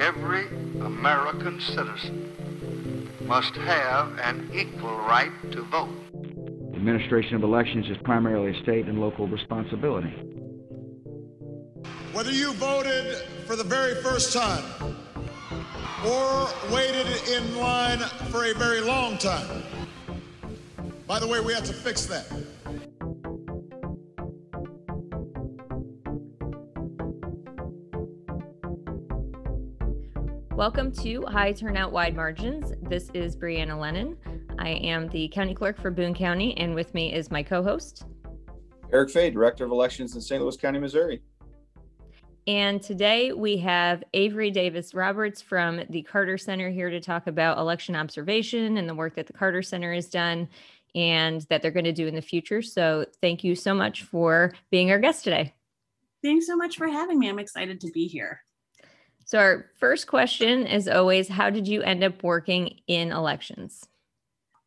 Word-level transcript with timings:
every 0.00 0.46
American 0.80 1.60
citizen 1.60 2.32
must 3.26 3.54
have 3.54 4.18
an 4.20 4.50
equal 4.52 4.96
right 4.96 5.30
to 5.52 5.62
vote. 5.64 5.90
The 6.12 6.76
administration 6.76 7.36
of 7.36 7.42
elections 7.42 7.86
is 7.90 7.98
primarily 8.02 8.56
a 8.56 8.62
state 8.62 8.86
and 8.86 8.98
local 8.98 9.28
responsibility. 9.28 10.08
Whether 12.12 12.32
you 12.32 12.54
voted 12.54 13.16
for 13.46 13.56
the 13.56 13.64
very 13.64 13.94
first 14.02 14.32
time 14.32 14.64
or 16.06 16.48
waited 16.72 17.06
in 17.28 17.58
line 17.58 17.98
for 18.30 18.46
a 18.46 18.54
very 18.54 18.80
long 18.80 19.18
time, 19.18 19.62
by 21.06 21.18
the 21.18 21.26
way, 21.26 21.40
we 21.40 21.52
have 21.52 21.64
to 21.64 21.74
fix 21.74 22.06
that. 22.06 22.26
Welcome 30.60 30.92
to 30.96 31.22
High 31.22 31.52
Turnout 31.52 31.90
Wide 31.90 32.14
Margins. 32.14 32.74
This 32.82 33.08
is 33.14 33.34
Brianna 33.34 33.80
Lennon. 33.80 34.14
I 34.58 34.68
am 34.68 35.08
the 35.08 35.26
county 35.28 35.54
clerk 35.54 35.80
for 35.80 35.90
Boone 35.90 36.12
County, 36.12 36.54
and 36.58 36.74
with 36.74 36.92
me 36.92 37.14
is 37.14 37.30
my 37.30 37.42
co 37.42 37.62
host, 37.62 38.04
Eric 38.92 39.08
Fey, 39.08 39.30
Director 39.30 39.64
of 39.64 39.70
Elections 39.70 40.14
in 40.16 40.20
St. 40.20 40.42
Louis 40.42 40.58
County, 40.58 40.78
Missouri. 40.78 41.22
And 42.46 42.82
today 42.82 43.32
we 43.32 43.56
have 43.56 44.04
Avery 44.12 44.50
Davis 44.50 44.92
Roberts 44.92 45.40
from 45.40 45.80
the 45.88 46.02
Carter 46.02 46.36
Center 46.36 46.68
here 46.68 46.90
to 46.90 47.00
talk 47.00 47.26
about 47.26 47.56
election 47.56 47.96
observation 47.96 48.76
and 48.76 48.86
the 48.86 48.94
work 48.94 49.14
that 49.14 49.28
the 49.28 49.32
Carter 49.32 49.62
Center 49.62 49.94
has 49.94 50.10
done 50.10 50.46
and 50.94 51.40
that 51.48 51.62
they're 51.62 51.70
going 51.70 51.84
to 51.84 51.92
do 51.92 52.06
in 52.06 52.14
the 52.14 52.20
future. 52.20 52.60
So 52.60 53.06
thank 53.22 53.42
you 53.44 53.54
so 53.54 53.72
much 53.72 54.02
for 54.02 54.52
being 54.70 54.90
our 54.90 54.98
guest 54.98 55.24
today. 55.24 55.54
Thanks 56.22 56.46
so 56.46 56.54
much 56.54 56.76
for 56.76 56.86
having 56.86 57.18
me. 57.18 57.30
I'm 57.30 57.38
excited 57.38 57.80
to 57.80 57.90
be 57.92 58.06
here. 58.08 58.42
So, 59.30 59.38
our 59.38 59.66
first 59.78 60.08
question 60.08 60.66
is 60.66 60.88
always 60.88 61.28
How 61.28 61.50
did 61.50 61.68
you 61.68 61.82
end 61.82 62.02
up 62.02 62.24
working 62.24 62.80
in 62.88 63.12
elections? 63.12 63.86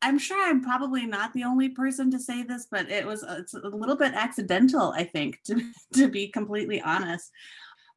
I'm 0.01 0.17
sure 0.17 0.41
I'm 0.41 0.63
probably 0.63 1.05
not 1.05 1.33
the 1.33 1.43
only 1.43 1.67
person 1.67 2.09
to 2.11 2.17
say 2.17 2.43
this, 2.43 2.65
but 2.71 2.89
it 2.89 3.05
was 3.05 3.25
it's 3.27 3.53
a 3.53 3.67
little 3.67 3.97
bit 3.97 4.13
accidental, 4.13 4.93
I 4.95 5.03
think, 5.03 5.41
to, 5.47 5.61
to 5.95 6.07
be 6.07 6.29
completely 6.29 6.81
honest. 6.81 7.29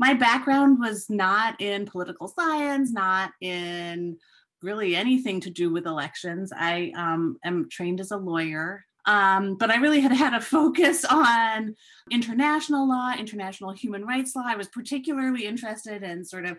My 0.01 0.13
background 0.13 0.81
was 0.81 1.09
not 1.09 1.61
in 1.61 1.87
political 1.87 2.27
science, 2.27 2.91
not 2.91 3.31
in 3.41 4.17
really 4.61 4.97
anything 4.97 5.41
to 5.43 5.51
do 5.51 5.71
with 5.71 5.87
elections. 5.87 6.53
I 6.53 6.93
um, 6.97 7.39
am 7.45 7.69
trained 7.71 8.01
as 8.01 8.11
a 8.11 8.17
lawyer. 8.17 8.85
Um, 9.07 9.55
but 9.55 9.71
I 9.71 9.77
really 9.77 10.01
had 10.01 10.13
had 10.13 10.35
a 10.35 10.41
focus 10.41 11.05
on 11.11 11.75
international 12.11 12.89
law, 12.89 13.15
international 13.17 13.73
human 13.73 14.05
rights 14.05 14.35
law. 14.35 14.45
I 14.47 14.57
was 14.57 14.69
particularly 14.69 15.47
interested 15.47 16.03
in 16.03 16.25
sort 16.25 16.45
of 16.45 16.59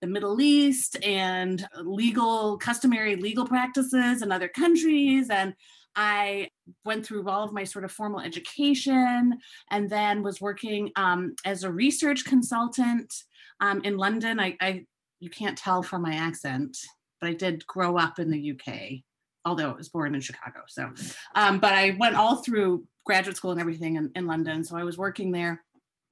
the 0.00 0.06
Middle 0.06 0.40
East 0.40 1.02
and 1.02 1.66
legal, 1.80 2.58
customary 2.58 3.16
legal 3.16 3.46
practices 3.46 4.22
in 4.22 4.30
other 4.30 4.48
countries. 4.48 5.30
And 5.30 5.54
I 5.94 6.50
went 6.84 7.06
through 7.06 7.26
all 7.26 7.44
of 7.44 7.54
my 7.54 7.64
sort 7.64 7.84
of 7.84 7.92
formal 7.92 8.20
education 8.20 9.38
and 9.70 9.88
then 9.88 10.22
was 10.22 10.40
working 10.40 10.92
um, 10.96 11.34
as 11.46 11.64
a 11.64 11.72
research 11.72 12.26
consultant 12.26 13.14
um, 13.60 13.80
in 13.84 13.96
London. 13.96 14.38
I, 14.38 14.56
I, 14.60 14.84
you 15.20 15.30
can't 15.30 15.56
tell 15.56 15.82
from 15.82 16.02
my 16.02 16.14
accent, 16.14 16.76
but 17.20 17.30
I 17.30 17.32
did 17.32 17.66
grow 17.66 17.96
up 17.96 18.18
in 18.18 18.30
the 18.30 18.52
UK 18.52 19.02
although 19.46 19.70
I 19.70 19.76
was 19.76 19.88
born 19.88 20.14
in 20.14 20.20
Chicago. 20.20 20.60
So, 20.68 20.90
um, 21.34 21.58
but 21.58 21.72
I 21.72 21.96
went 21.98 22.16
all 22.16 22.36
through 22.36 22.84
graduate 23.06 23.36
school 23.36 23.52
and 23.52 23.60
everything 23.60 23.96
in, 23.96 24.10
in 24.14 24.26
London. 24.26 24.64
So 24.64 24.76
I 24.76 24.84
was 24.84 24.98
working 24.98 25.30
there 25.30 25.62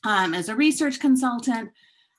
um, 0.04 0.32
as 0.32 0.48
a 0.48 0.54
research 0.54 1.00
consultant, 1.00 1.70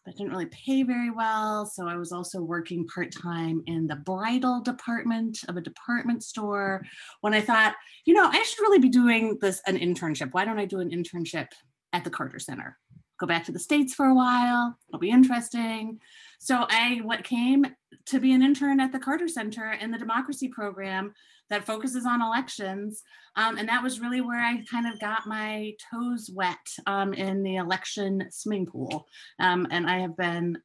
but 0.05 0.15
didn't 0.15 0.31
really 0.31 0.47
pay 0.47 0.83
very 0.83 1.09
well. 1.09 1.65
So 1.65 1.87
I 1.87 1.95
was 1.95 2.11
also 2.11 2.41
working 2.41 2.85
part 2.93 3.11
time 3.11 3.63
in 3.65 3.87
the 3.87 3.95
bridal 3.95 4.61
department 4.61 5.39
of 5.47 5.57
a 5.57 5.61
department 5.61 6.21
store. 6.23 6.83
When 7.21 7.33
I 7.33 7.41
thought, 7.41 7.75
you 8.05 8.13
know, 8.13 8.27
I 8.29 8.43
should 8.43 8.61
really 8.61 8.79
be 8.79 8.89
doing 8.89 9.37
this 9.41 9.61
an 9.65 9.77
internship. 9.79 10.29
Why 10.33 10.45
don't 10.45 10.59
I 10.59 10.65
do 10.65 10.81
an 10.81 10.89
internship 10.91 11.47
at 11.93 12.03
the 12.03 12.09
Carter 12.11 12.39
Center? 12.39 12.77
Go 13.19 13.27
back 13.27 13.45
to 13.45 13.51
the 13.51 13.59
States 13.59 13.93
for 13.93 14.05
a 14.05 14.15
while. 14.15 14.77
It'll 14.89 14.99
be 14.99 15.09
interesting. 15.09 15.99
So 16.39 16.65
I 16.69 16.99
what 17.03 17.23
came 17.23 17.65
to 18.07 18.19
be 18.19 18.33
an 18.33 18.43
intern 18.43 18.79
at 18.79 18.91
the 18.91 18.99
Carter 18.99 19.27
Center 19.27 19.71
in 19.71 19.91
the 19.91 19.97
democracy 19.97 20.47
program 20.47 21.13
that 21.49 21.65
focuses 21.65 22.05
on 22.05 22.21
elections. 22.21 23.03
Um, 23.35 23.57
and 23.57 23.69
that 23.69 23.83
was 23.83 23.99
really 23.99 24.21
where 24.21 24.39
I 24.39 24.63
kind 24.69 24.91
of 24.91 24.99
got 24.99 25.27
my 25.27 25.73
toes 25.91 26.29
wet 26.33 26.57
um, 26.87 27.13
in 27.13 27.43
the 27.43 27.57
election 27.57 28.27
swimming 28.31 28.65
pool. 28.65 29.07
Um, 29.39 29.67
and 29.69 29.89
I 29.89 29.99
have 29.99 30.17
been 30.17 30.57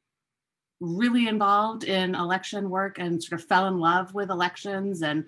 really 0.79 1.27
involved 1.27 1.83
in 1.83 2.15
election 2.15 2.69
work 2.69 2.97
and 2.97 3.23
sort 3.23 3.39
of 3.39 3.47
fell 3.47 3.67
in 3.67 3.77
love 3.77 4.13
with 4.13 4.31
elections 4.31 5.03
and 5.03 5.25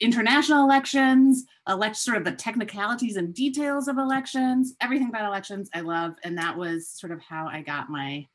international 0.00 0.64
elections, 0.64 1.44
elect 1.68 1.96
sort 1.96 2.16
of 2.16 2.24
the 2.24 2.32
technicalities 2.32 3.16
and 3.16 3.34
details 3.34 3.86
of 3.86 3.98
elections, 3.98 4.74
everything 4.80 5.08
about 5.08 5.26
elections 5.26 5.68
I 5.74 5.80
love. 5.80 6.14
And 6.24 6.36
that 6.38 6.56
was 6.56 6.88
sort 6.88 7.12
of 7.12 7.20
how 7.20 7.46
I 7.46 7.62
got 7.62 7.90
my 7.90 8.26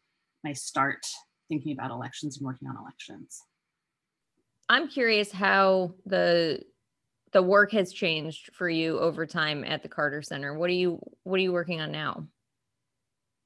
my 0.44 0.54
start 0.54 1.06
thinking 1.50 1.74
about 1.74 1.92
elections 1.92 2.38
and 2.38 2.46
working 2.46 2.68
on 2.68 2.78
elections. 2.78 3.42
I'm 4.70 4.88
curious 4.88 5.32
how 5.32 5.96
the 6.06 6.62
the 7.34 7.42
work 7.42 7.72
has 7.74 7.92
changed 7.92 8.52
for 8.54 8.70
you 8.70 9.00
over 9.00 9.26
time 9.26 9.64
at 9.66 9.84
the 9.84 9.90
Carter 9.90 10.22
Center. 10.22 10.58
What 10.58 10.70
are 10.70 10.74
you 10.74 11.00
what 11.24 11.36
are 11.36 11.44
you 11.44 11.52
working 11.52 11.82
on 11.82 11.92
now? 11.92 12.28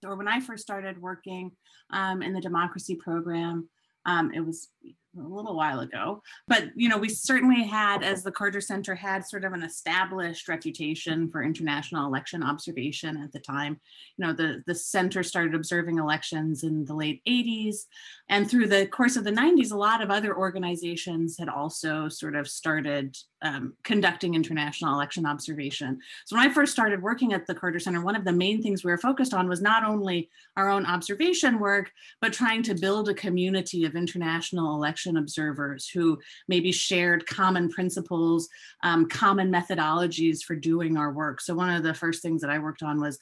Or 0.03 0.15
when 0.15 0.27
I 0.27 0.39
first 0.39 0.63
started 0.63 1.01
working 1.01 1.51
um, 1.91 2.21
in 2.21 2.33
the 2.33 2.39
democracy 2.39 2.95
program, 2.95 3.67
um, 4.05 4.31
it 4.33 4.39
was 4.39 4.69
a 5.17 5.21
little 5.21 5.55
while 5.55 5.79
ago 5.79 6.21
but 6.47 6.65
you 6.75 6.87
know 6.87 6.97
we 6.97 7.09
certainly 7.09 7.63
had 7.63 8.03
as 8.03 8.21
the 8.21 8.31
carter 8.31 8.61
center 8.61 8.93
had 8.93 9.25
sort 9.25 9.43
of 9.43 9.53
an 9.53 9.63
established 9.63 10.47
reputation 10.47 11.29
for 11.31 11.43
international 11.43 12.05
election 12.05 12.43
observation 12.43 13.17
at 13.17 13.31
the 13.31 13.39
time 13.39 13.79
you 14.17 14.25
know 14.25 14.33
the 14.33 14.61
the 14.67 14.75
center 14.75 15.23
started 15.23 15.55
observing 15.55 15.97
elections 15.97 16.63
in 16.63 16.85
the 16.85 16.93
late 16.93 17.21
80s 17.27 17.85
and 18.29 18.49
through 18.49 18.67
the 18.67 18.85
course 18.87 19.15
of 19.15 19.23
the 19.23 19.31
90s 19.31 19.71
a 19.71 19.77
lot 19.77 20.03
of 20.03 20.11
other 20.11 20.37
organizations 20.37 21.37
had 21.39 21.49
also 21.49 22.07
sort 22.07 22.35
of 22.35 22.47
started 22.47 23.17
um, 23.41 23.73
conducting 23.83 24.35
international 24.35 24.93
election 24.93 25.25
observation 25.25 25.99
so 26.25 26.35
when 26.35 26.47
i 26.47 26.51
first 26.51 26.71
started 26.71 27.01
working 27.01 27.33
at 27.33 27.45
the 27.47 27.55
carter 27.55 27.79
center 27.79 28.01
one 28.01 28.15
of 28.15 28.25
the 28.25 28.31
main 28.31 28.61
things 28.61 28.83
we 28.83 28.91
were 28.91 28.97
focused 28.97 29.33
on 29.33 29.47
was 29.47 29.61
not 29.61 29.83
only 29.83 30.29
our 30.57 30.69
own 30.69 30.85
observation 30.85 31.59
work 31.59 31.91
but 32.21 32.33
trying 32.33 32.63
to 32.63 32.73
build 32.73 33.09
a 33.09 33.13
community 33.13 33.85
of 33.85 33.95
international 33.95 34.75
election 34.75 35.17
observers 35.17 35.87
who 35.87 36.17
maybe 36.47 36.71
shared 36.71 37.25
common 37.27 37.69
principles, 37.69 38.49
um, 38.83 39.07
common 39.07 39.51
methodologies 39.51 40.41
for 40.41 40.55
doing 40.55 40.97
our 40.97 41.11
work. 41.11 41.41
So, 41.41 41.55
one 41.55 41.69
of 41.69 41.83
the 41.83 41.93
first 41.93 42.21
things 42.21 42.41
that 42.41 42.49
I 42.49 42.59
worked 42.59 42.83
on 42.83 42.99
was 42.99 43.19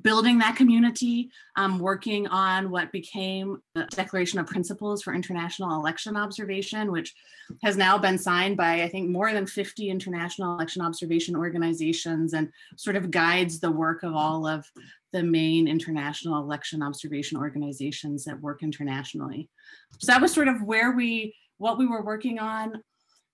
building 0.00 0.38
that 0.38 0.56
community, 0.56 1.30
um, 1.56 1.78
working 1.78 2.26
on 2.28 2.70
what 2.70 2.92
became 2.92 3.60
the 3.74 3.84
Declaration 3.90 4.38
of 4.38 4.46
Principles 4.46 5.02
for 5.02 5.14
International 5.14 5.74
Election 5.74 6.16
Observation, 6.16 6.90
which 6.90 7.14
has 7.62 7.76
now 7.76 7.98
been 7.98 8.16
signed 8.16 8.56
by, 8.56 8.82
I 8.82 8.88
think, 8.88 9.10
more 9.10 9.32
than 9.32 9.46
50 9.46 9.90
international 9.90 10.54
election 10.54 10.82
observation 10.82 11.36
organizations 11.36 12.32
and 12.32 12.50
sort 12.76 12.96
of 12.96 13.10
guides 13.10 13.60
the 13.60 13.70
work 13.70 14.02
of 14.02 14.14
all 14.14 14.46
of 14.46 14.66
the 15.12 15.22
main 15.22 15.68
international 15.68 16.42
election 16.42 16.82
observation 16.82 17.36
organizations 17.36 18.24
that 18.24 18.40
work 18.40 18.62
internationally. 18.62 19.50
So 19.98 20.10
that 20.10 20.22
was 20.22 20.32
sort 20.32 20.48
of 20.48 20.62
where 20.62 20.92
we, 20.92 21.34
what 21.58 21.76
we 21.76 21.86
were 21.86 22.02
working 22.02 22.38
on 22.38 22.82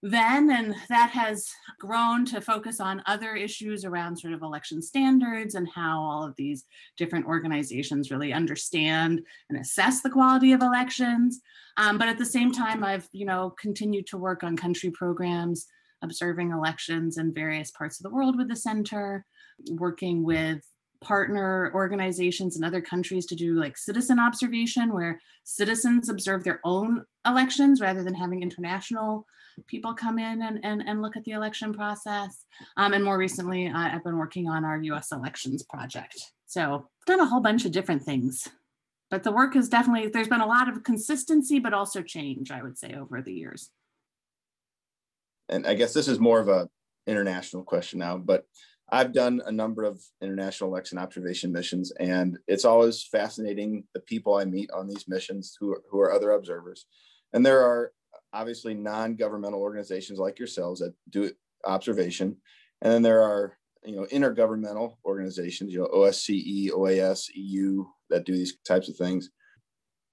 then, 0.03 0.51
and 0.51 0.77
that 0.89 1.11
has 1.11 1.49
grown 1.81 2.25
to 2.27 2.41
focus 2.41 2.79
on 2.79 3.03
other 3.07 3.35
issues 3.35 3.85
around 3.85 4.17
sort 4.17 4.33
of 4.33 4.43
election 4.43 4.81
standards 4.81 5.57
and 5.57 5.69
how 5.75 6.01
all 6.01 6.25
of 6.25 6.35
these 6.37 6.65
different 6.97 7.27
organizations 7.27 8.11
really 8.11 8.33
understand 8.33 9.21
and 9.51 9.59
assess 9.59 10.01
the 10.01 10.11
quality 10.11 10.53
of 10.53 10.63
elections. 10.63 11.41
Um, 11.79 11.99
but 11.99 12.09
at 12.09 12.19
the 12.19 12.25
same 12.25 12.53
time, 12.53 12.85
I've, 12.85 13.09
you 13.13 13.27
know, 13.27 13.55
continued 13.61 14.07
to 14.09 14.19
work 14.19 14.45
on 14.45 14.57
country 14.57 14.91
programs, 14.91 15.67
observing 16.03 16.53
elections 16.53 17.19
in 17.19 17.35
various 17.35 17.73
parts 17.73 17.99
of 17.99 18.05
the 18.05 18.15
world 18.15 18.37
with 18.37 18.49
the 18.49 18.57
center, 18.57 19.25
working 19.71 20.23
with 20.23 20.63
partner 21.01 21.71
organizations 21.75 22.57
in 22.57 22.65
other 22.65 22.81
countries 22.81 23.27
to 23.27 23.35
do 23.35 23.55
like 23.55 23.77
citizen 23.77 24.19
observation 24.19 24.93
where 24.93 25.21
citizens 25.45 26.09
observe 26.09 26.45
their 26.45 26.61
own 26.65 27.05
elections 27.27 27.81
rather 27.81 28.03
than 28.03 28.15
having 28.15 28.43
international 28.43 29.25
people 29.67 29.95
come 29.95 30.19
in 30.19 30.43
and, 30.43 30.61
and, 30.65 30.83
and 30.87 31.03
look 31.03 31.17
at 31.17 31.25
the 31.25 31.33
election 31.33 31.73
process. 31.73 32.45
Um, 32.77 32.93
and 32.93 33.05
more 33.05 33.19
recently, 33.19 33.69
I've 33.69 34.05
been 34.05 34.19
working 34.19 34.49
on 34.49 34.65
our 34.65 34.79
US 34.79 35.13
elections 35.13 35.63
project. 35.63 36.21
So 36.47 36.89
done 37.07 37.21
a 37.21 37.27
whole 37.27 37.41
bunch 37.41 37.65
of 37.65 37.73
different 37.73 38.03
things. 38.03 38.49
But 39.11 39.23
the 39.23 39.33
work 39.33 39.57
is 39.57 39.69
definitely, 39.69 40.09
there's 40.09 40.29
been 40.29 40.41
a 40.41 40.47
lot 40.47 40.69
of 40.69 40.83
consistency, 40.83 41.59
but 41.59 41.73
also 41.73 42.03
change, 42.03 42.51
I 42.51 42.63
would 42.63 42.77
say, 42.77 42.95
over 42.95 43.23
the 43.23 43.33
years. 43.33 43.71
And 45.49 45.67
I 45.67 45.75
guess 45.75 45.95
this 45.95 46.09
is 46.09 46.19
more 46.19 46.41
of 46.41 46.49
a 46.49 46.69
international 47.07 47.63
question 47.63 48.01
now, 48.01 48.19
but 48.19 48.45
I've 48.91 49.13
done 49.13 49.43
a 49.45 49.53
number 49.53 49.85
of 49.85 50.03
international 50.23 50.71
election 50.71 50.99
observation 50.99 51.53
missions, 51.53 51.93
and 52.01 52.39
it's 52.47 52.65
always 52.65 53.03
fascinating 53.03 53.85
the 53.93 54.01
people 54.01 54.37
I 54.37 54.45
meet 54.47 54.71
on 54.71 54.89
these 54.89 55.07
missions 55.07 55.57
who 55.61 55.73
are, 55.73 55.83
who 55.91 56.01
are 56.01 56.13
other 56.13 56.31
observers. 56.31 56.87
And 57.35 57.45
there 57.45 57.61
are 57.61 57.93
obviously 58.33 58.75
non-governmental 58.75 59.61
organizations 59.61 60.19
like 60.19 60.39
yourselves 60.39 60.81
that 60.81 60.95
do 61.11 61.31
observation, 61.67 62.37
and 62.81 62.93
then 62.93 63.03
there 63.03 63.23
are 63.23 63.59
you 63.85 63.97
know 63.97 64.07
intergovernmental 64.07 64.97
organizations, 65.05 65.73
you 65.73 65.81
know 65.81 65.89
OSCE, 65.95 66.71
OAS, 66.71 67.29
EU 67.35 67.85
that 68.09 68.25
do 68.25 68.33
these 68.33 68.57
types 68.67 68.89
of 68.89 68.97
things. 68.97 69.31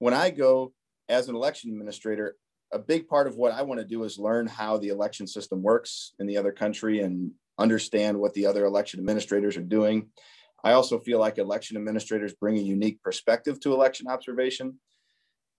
When 0.00 0.12
I 0.12 0.28
go 0.28 0.74
as 1.08 1.28
an 1.28 1.34
election 1.34 1.70
administrator, 1.70 2.36
a 2.72 2.78
big 2.78 3.08
part 3.08 3.26
of 3.26 3.36
what 3.36 3.52
I 3.52 3.62
want 3.62 3.80
to 3.80 3.86
do 3.86 4.04
is 4.04 4.18
learn 4.18 4.46
how 4.46 4.76
the 4.76 4.88
election 4.88 5.26
system 5.26 5.62
works 5.62 6.12
in 6.18 6.26
the 6.26 6.36
other 6.36 6.52
country 6.52 7.00
and 7.00 7.30
understand 7.58 8.18
what 8.18 8.34
the 8.34 8.46
other 8.46 8.64
election 8.64 9.00
administrators 9.00 9.56
are 9.56 9.62
doing. 9.62 10.08
I 10.64 10.72
also 10.72 10.98
feel 10.98 11.18
like 11.18 11.38
election 11.38 11.76
administrators 11.76 12.34
bring 12.34 12.56
a 12.58 12.62
unique 12.62 13.02
perspective 13.02 13.60
to 13.60 13.72
election 13.72 14.08
observation. 14.08 14.78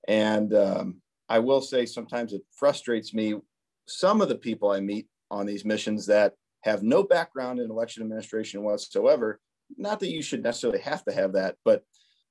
And 0.07 0.53
um, 0.53 1.01
I 1.29 1.39
will 1.39 1.61
say 1.61 1.85
sometimes 1.85 2.33
it 2.33 2.41
frustrates 2.51 3.13
me. 3.13 3.35
Some 3.87 4.21
of 4.21 4.29
the 4.29 4.35
people 4.35 4.71
I 4.71 4.79
meet 4.79 5.07
on 5.31 5.45
these 5.45 5.65
missions 5.65 6.05
that 6.07 6.33
have 6.63 6.83
no 6.83 7.03
background 7.03 7.59
in 7.59 7.69
election 7.71 8.03
administration 8.03 8.63
whatsoever, 8.63 9.39
not 9.77 9.99
that 9.99 10.11
you 10.11 10.21
should 10.21 10.43
necessarily 10.43 10.79
have 10.79 11.03
to 11.05 11.13
have 11.13 11.33
that, 11.33 11.55
but 11.63 11.83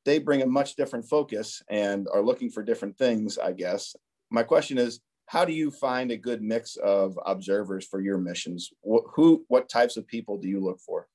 they 0.04 0.18
bring 0.18 0.42
a 0.42 0.46
much 0.46 0.76
different 0.76 1.08
focus 1.08 1.62
and 1.68 2.06
are 2.12 2.22
looking 2.22 2.50
for 2.50 2.62
different 2.62 2.96
things, 2.96 3.38
I 3.38 3.52
guess. 3.52 3.94
My 4.30 4.42
question 4.42 4.78
is, 4.78 5.00
how 5.26 5.44
do 5.44 5.52
you 5.52 5.70
find 5.70 6.10
a 6.10 6.16
good 6.16 6.42
mix 6.42 6.76
of 6.76 7.18
observers 7.26 7.86
for 7.86 8.00
your 8.00 8.18
missions? 8.18 8.72
Who, 8.84 9.44
what 9.48 9.68
types 9.68 9.96
of 9.96 10.06
people 10.06 10.38
do 10.38 10.48
you 10.48 10.60
look 10.60 10.80
for? 10.80 11.08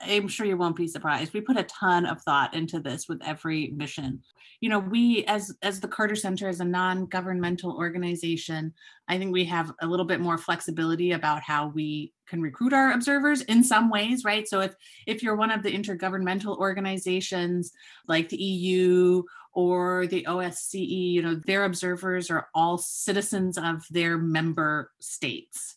I'm 0.00 0.28
sure 0.28 0.46
you 0.46 0.56
won't 0.56 0.76
be 0.76 0.86
surprised. 0.86 1.34
We 1.34 1.40
put 1.40 1.58
a 1.58 1.64
ton 1.64 2.06
of 2.06 2.22
thought 2.22 2.54
into 2.54 2.80
this 2.80 3.08
with 3.08 3.20
every 3.24 3.68
mission. 3.68 4.22
You 4.60 4.68
know, 4.68 4.78
we 4.78 5.24
as 5.26 5.54
as 5.62 5.80
the 5.80 5.88
Carter 5.88 6.14
Center 6.14 6.48
as 6.48 6.60
a 6.60 6.64
non-governmental 6.64 7.76
organization, 7.76 8.72
I 9.08 9.18
think 9.18 9.32
we 9.32 9.44
have 9.46 9.72
a 9.82 9.86
little 9.86 10.06
bit 10.06 10.20
more 10.20 10.38
flexibility 10.38 11.12
about 11.12 11.42
how 11.42 11.68
we 11.68 12.12
can 12.28 12.40
recruit 12.40 12.72
our 12.72 12.92
observers 12.92 13.42
in 13.42 13.64
some 13.64 13.90
ways, 13.90 14.24
right? 14.24 14.48
So 14.48 14.60
if 14.60 14.74
if 15.06 15.22
you're 15.22 15.36
one 15.36 15.50
of 15.50 15.64
the 15.64 15.72
intergovernmental 15.72 16.56
organizations 16.58 17.72
like 18.06 18.28
the 18.28 18.40
EU 18.40 19.24
or 19.52 20.06
the 20.06 20.26
OSCE, 20.28 21.12
you 21.12 21.22
know, 21.22 21.40
their 21.46 21.64
observers 21.64 22.30
are 22.30 22.48
all 22.54 22.78
citizens 22.78 23.58
of 23.58 23.84
their 23.90 24.18
member 24.18 24.90
states. 25.00 25.76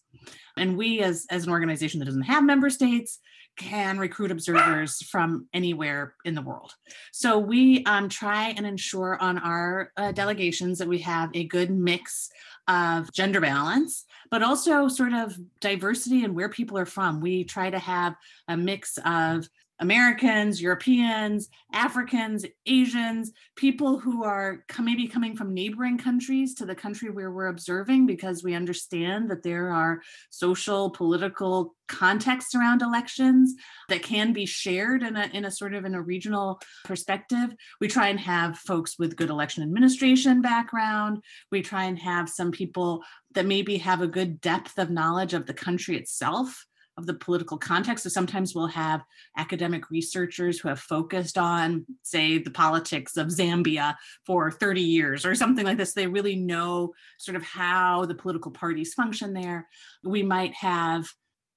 And 0.58 0.78
we 0.78 1.02
as 1.02 1.26
as 1.30 1.46
an 1.46 1.52
organization 1.52 2.00
that 2.00 2.06
doesn't 2.06 2.22
have 2.24 2.44
member 2.44 2.70
states 2.70 3.20
can 3.58 3.98
recruit 3.98 4.32
observers 4.32 5.02
from 5.04 5.48
anywhere 5.54 6.16
in 6.26 6.36
the 6.36 6.42
world. 6.42 6.74
So 7.12 7.40
we 7.40 7.84
um, 7.86 8.10
try 8.10 8.50
and 8.50 8.66
ensure 8.66 9.18
on 9.22 9.38
our 9.38 9.92
uh, 9.98 10.12
delegations 10.12 10.78
that 10.80 10.88
we 10.88 11.00
have 11.00 11.30
a 11.34 11.46
good 11.46 11.72
mix 11.72 12.30
of 12.68 13.12
gender 13.14 13.40
balance, 13.40 14.06
but 14.30 14.44
also 14.44 14.88
sort 14.88 15.14
of 15.14 15.38
diversity 15.62 16.24
and 16.24 16.36
where 16.36 16.50
people 16.50 16.78
are 16.78 16.86
from. 16.86 17.22
We 17.22 17.44
try 17.44 17.70
to 17.70 17.80
have 17.80 18.16
a 18.48 18.58
mix 18.58 18.98
of 19.06 19.48
Americans, 19.80 20.62
Europeans, 20.62 21.50
Africans, 21.74 22.46
Asians, 22.66 23.32
people 23.56 24.00
who 24.00 24.24
are 24.24 24.64
maybe 24.80 25.08
coming 25.08 25.36
from 25.36 25.54
neighboring 25.54 25.98
countries 25.98 26.54
to 26.56 26.66
the 26.66 26.76
country 26.76 27.10
where 27.10 27.32
we're 27.32 27.48
observing 27.48 28.06
because 28.06 28.44
we 28.44 28.54
understand 28.54 29.30
that 29.30 29.44
there 29.44 29.72
are 29.72 30.02
social, 30.30 30.90
political 30.90 31.76
contexts 31.88 32.56
around 32.56 32.82
elections 32.82 33.54
that 33.90 34.02
can 34.02 34.34
be 34.34 34.46
shared 34.46 35.04
in 35.04 35.18
a, 35.18 35.30
in 35.34 35.46
a 35.46 35.52
sort 35.52 35.74
of 35.74 35.86
in 35.86 35.94
a 35.94 36.02
regional 36.02 36.60
perspective. 36.86 37.54
We 37.82 37.88
try 37.88 38.08
and 38.08 38.20
have 38.20 38.58
folks 38.58 38.98
with 38.98 39.18
good 39.18 39.30
election 39.30 39.62
administration 39.62 40.42
background. 40.42 41.22
We 41.52 41.62
try 41.62 41.84
and 41.84 42.00
have 42.00 42.30
some 42.30 42.52
people 42.52 43.04
that 43.34 43.46
maybe 43.46 43.78
have 43.78 44.02
a 44.02 44.08
good 44.08 44.40
depth 44.40 44.78
of 44.78 44.90
knowledge 44.90 45.34
of 45.34 45.46
the 45.46 45.54
country 45.54 45.98
itself 45.98 46.66
of 46.98 47.06
the 47.06 47.14
political 47.14 47.58
context. 47.58 48.04
So 48.04 48.10
sometimes 48.10 48.56
we'll 48.56 48.68
have 48.68 49.04
academic 49.38 49.90
researchers 49.90 50.60
who 50.60 50.70
have 50.70 50.80
focused 50.80 51.38
on, 51.38 51.86
say, 52.04 52.38
the 52.38 52.52
politics 52.52 53.18
of 53.18 53.28
Zambia 53.28 53.96
for 54.26 54.52
30 54.52 54.82
years 54.82 55.26
or 55.26 55.36
something 55.36 55.66
like 55.66 55.78
this. 55.78 55.94
They 55.94 56.08
really 56.08 56.36
know 56.36 56.94
sort 57.18 57.36
of 57.36 57.44
how 57.44 58.06
the 58.06 58.16
political 58.16 58.52
parties 58.52 58.94
function 58.94 59.34
there. 59.34 59.68
We 60.04 60.24
might 60.24 60.54
have 60.54 61.08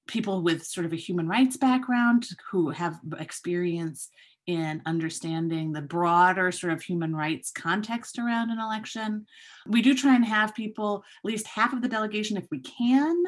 people 0.07 0.41
with 0.41 0.65
sort 0.65 0.85
of 0.85 0.93
a 0.93 0.97
human 0.97 1.27
rights 1.27 1.55
background 1.55 2.27
who 2.51 2.71
have 2.71 2.99
experience 3.19 4.09
in 4.47 4.81
understanding 4.87 5.71
the 5.71 5.81
broader 5.81 6.51
sort 6.51 6.73
of 6.73 6.81
human 6.81 7.15
rights 7.15 7.51
context 7.51 8.17
around 8.17 8.49
an 8.49 8.59
election. 8.59 9.27
We 9.67 9.83
do 9.83 9.93
try 9.93 10.15
and 10.15 10.25
have 10.25 10.55
people, 10.55 11.03
at 11.23 11.27
least 11.27 11.45
half 11.45 11.71
of 11.71 11.83
the 11.83 11.87
delegation, 11.87 12.35
if 12.35 12.47
we 12.49 12.59
can, 12.59 13.23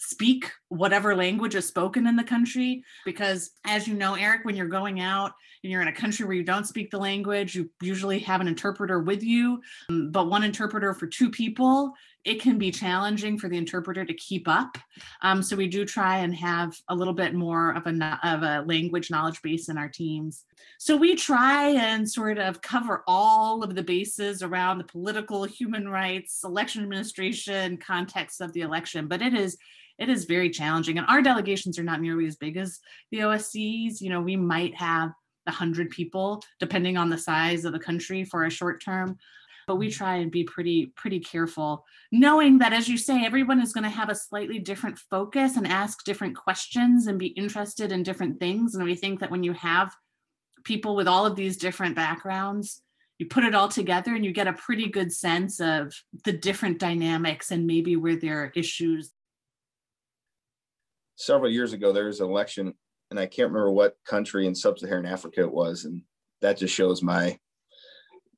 speak 0.00 0.50
whatever 0.68 1.14
language 1.14 1.54
is 1.54 1.66
spoken 1.66 2.06
in 2.06 2.16
the 2.16 2.24
country 2.24 2.82
because 3.04 3.50
as 3.64 3.86
you 3.86 3.94
know 3.94 4.14
eric 4.14 4.44
when 4.44 4.56
you're 4.56 4.66
going 4.66 5.00
out 5.00 5.32
and 5.62 5.70
you're 5.70 5.82
in 5.82 5.88
a 5.88 5.92
country 5.92 6.24
where 6.24 6.34
you 6.34 6.42
don't 6.42 6.66
speak 6.66 6.90
the 6.90 6.98
language 6.98 7.54
you 7.54 7.68
usually 7.82 8.18
have 8.18 8.40
an 8.40 8.48
interpreter 8.48 9.00
with 9.00 9.22
you. 9.22 9.60
But 9.88 10.28
one 10.28 10.44
interpreter 10.44 10.94
for 10.94 11.06
two 11.06 11.30
people 11.30 11.94
it 12.22 12.38
can 12.38 12.58
be 12.58 12.70
challenging 12.70 13.38
for 13.38 13.48
the 13.48 13.56
interpreter 13.56 14.04
to 14.04 14.12
keep 14.12 14.46
up. 14.46 14.76
Um, 15.22 15.42
so 15.42 15.56
we 15.56 15.68
do 15.68 15.86
try 15.86 16.18
and 16.18 16.34
have 16.34 16.76
a 16.90 16.94
little 16.94 17.14
bit 17.14 17.34
more 17.34 17.70
of 17.70 17.86
a 17.86 18.20
of 18.22 18.42
a 18.42 18.62
language 18.66 19.10
knowledge 19.10 19.40
base 19.40 19.70
in 19.70 19.78
our 19.78 19.88
teams. 19.88 20.44
So 20.78 20.96
we 20.96 21.16
try 21.16 21.68
and 21.68 22.10
sort 22.10 22.38
of 22.38 22.60
cover 22.60 23.02
all 23.06 23.62
of 23.62 23.74
the 23.74 23.82
bases 23.82 24.42
around 24.42 24.76
the 24.76 24.84
political 24.84 25.44
human 25.44 25.88
rights 25.88 26.42
election 26.44 26.82
administration 26.82 27.78
context 27.78 28.40
of 28.40 28.52
the 28.52 28.60
election 28.60 29.08
but 29.08 29.22
it 29.22 29.34
is 29.34 29.56
it 30.00 30.08
is 30.08 30.24
very 30.24 30.50
challenging. 30.50 30.98
And 30.98 31.06
our 31.08 31.22
delegations 31.22 31.78
are 31.78 31.84
not 31.84 32.00
nearly 32.00 32.26
as 32.26 32.36
big 32.36 32.56
as 32.56 32.80
the 33.12 33.18
OSCEs. 33.18 34.00
You 34.00 34.08
know, 34.08 34.20
we 34.20 34.34
might 34.34 34.74
have 34.74 35.12
a 35.46 35.52
hundred 35.52 35.90
people, 35.90 36.42
depending 36.58 36.96
on 36.96 37.10
the 37.10 37.18
size 37.18 37.64
of 37.64 37.72
the 37.72 37.78
country 37.78 38.24
for 38.24 38.44
a 38.44 38.50
short 38.50 38.82
term. 38.82 39.18
But 39.66 39.76
we 39.76 39.90
try 39.90 40.16
and 40.16 40.32
be 40.32 40.42
pretty, 40.42 40.86
pretty 40.96 41.20
careful, 41.20 41.84
knowing 42.10 42.58
that 42.58 42.72
as 42.72 42.88
you 42.88 42.96
say, 42.96 43.24
everyone 43.24 43.60
is 43.60 43.72
going 43.72 43.84
to 43.84 43.90
have 43.90 44.08
a 44.08 44.14
slightly 44.14 44.58
different 44.58 44.98
focus 44.98 45.56
and 45.56 45.66
ask 45.66 46.02
different 46.02 46.34
questions 46.34 47.06
and 47.06 47.18
be 47.18 47.28
interested 47.28 47.92
in 47.92 48.02
different 48.02 48.40
things. 48.40 48.74
And 48.74 48.82
we 48.84 48.96
think 48.96 49.20
that 49.20 49.30
when 49.30 49.44
you 49.44 49.52
have 49.52 49.94
people 50.64 50.96
with 50.96 51.06
all 51.06 51.24
of 51.24 51.36
these 51.36 51.56
different 51.56 51.94
backgrounds, 51.94 52.82
you 53.18 53.26
put 53.26 53.44
it 53.44 53.54
all 53.54 53.68
together 53.68 54.14
and 54.14 54.24
you 54.24 54.32
get 54.32 54.48
a 54.48 54.54
pretty 54.54 54.88
good 54.88 55.12
sense 55.12 55.60
of 55.60 55.92
the 56.24 56.32
different 56.32 56.78
dynamics 56.78 57.50
and 57.50 57.66
maybe 57.66 57.94
where 57.94 58.16
there 58.16 58.42
are 58.42 58.52
issues 58.56 59.12
several 61.20 61.50
years 61.50 61.72
ago, 61.72 61.92
there 61.92 62.06
was 62.06 62.20
an 62.20 62.28
election, 62.28 62.72
and 63.10 63.20
I 63.20 63.26
can't 63.26 63.50
remember 63.50 63.70
what 63.70 63.96
country 64.06 64.46
in 64.46 64.54
sub-Saharan 64.54 65.06
Africa 65.06 65.42
it 65.42 65.52
was, 65.52 65.84
and 65.84 66.02
that 66.40 66.58
just 66.58 66.74
shows 66.74 67.02
my 67.02 67.38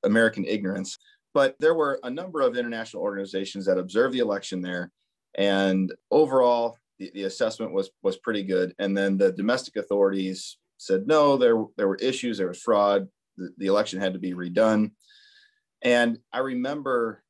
American 0.04 0.44
ignorance. 0.44 0.98
But 1.32 1.54
there 1.60 1.74
were 1.74 2.00
a 2.02 2.10
number 2.10 2.40
of 2.40 2.56
international 2.56 3.02
organizations 3.02 3.66
that 3.66 3.78
observed 3.78 4.14
the 4.14 4.18
election 4.18 4.60
there, 4.60 4.90
and 5.34 5.92
overall, 6.10 6.76
the, 6.98 7.10
the 7.14 7.22
assessment 7.22 7.72
was 7.72 7.90
was 8.02 8.18
pretty 8.18 8.42
good. 8.42 8.74
And 8.78 8.96
then 8.96 9.16
the 9.16 9.32
domestic 9.32 9.76
authorities 9.76 10.58
said 10.76 11.06
no, 11.06 11.36
there 11.36 11.64
there 11.76 11.88
were 11.88 11.96
issues, 11.96 12.36
there 12.36 12.48
was 12.48 12.60
fraud, 12.60 13.08
the, 13.36 13.50
the 13.56 13.66
election 13.66 14.00
had 14.00 14.12
to 14.12 14.18
be 14.18 14.34
redone. 14.34 14.90
And 15.80 16.18
I 16.32 16.38
remember 16.38 17.21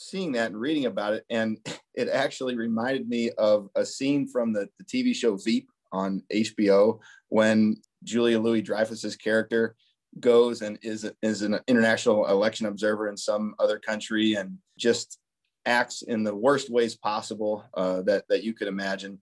seeing 0.00 0.32
that 0.32 0.50
and 0.50 0.60
reading 0.60 0.86
about 0.86 1.12
it, 1.12 1.24
and 1.30 1.58
it 1.94 2.08
actually 2.08 2.56
reminded 2.56 3.08
me 3.08 3.30
of 3.38 3.68
a 3.76 3.84
scene 3.84 4.26
from 4.26 4.52
the, 4.52 4.68
the 4.78 4.84
TV 4.84 5.14
show 5.14 5.36
Veep 5.36 5.68
on 5.92 6.22
HBO 6.32 7.00
when 7.28 7.76
Julia 8.04 8.38
Louis 8.38 8.62
Dreyfus's 8.62 9.16
character 9.16 9.74
goes 10.18 10.62
and 10.62 10.78
is 10.82 11.08
is 11.22 11.42
an 11.42 11.60
international 11.68 12.26
election 12.26 12.66
observer 12.66 13.08
in 13.08 13.16
some 13.16 13.54
other 13.58 13.78
country 13.78 14.34
and 14.34 14.58
just 14.76 15.18
acts 15.66 16.02
in 16.02 16.24
the 16.24 16.34
worst 16.34 16.70
ways 16.70 16.96
possible 16.96 17.64
uh, 17.74 18.02
that 18.02 18.24
that 18.28 18.42
you 18.42 18.54
could 18.54 18.68
imagine. 18.68 19.20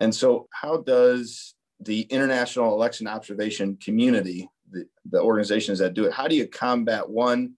And 0.00 0.14
so, 0.14 0.48
how 0.52 0.78
does 0.78 1.54
the 1.80 2.02
international 2.02 2.72
election 2.72 3.06
observation 3.06 3.76
community, 3.82 4.48
the, 4.70 4.86
the 5.10 5.20
organizations 5.20 5.78
that 5.78 5.94
do 5.94 6.06
it, 6.06 6.12
how 6.12 6.26
do 6.26 6.34
you 6.34 6.46
combat 6.48 7.08
one 7.08 7.52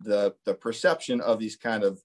the 0.00 0.34
the 0.44 0.54
perception 0.54 1.20
of 1.20 1.38
these 1.38 1.56
kind 1.56 1.84
of 1.84 2.00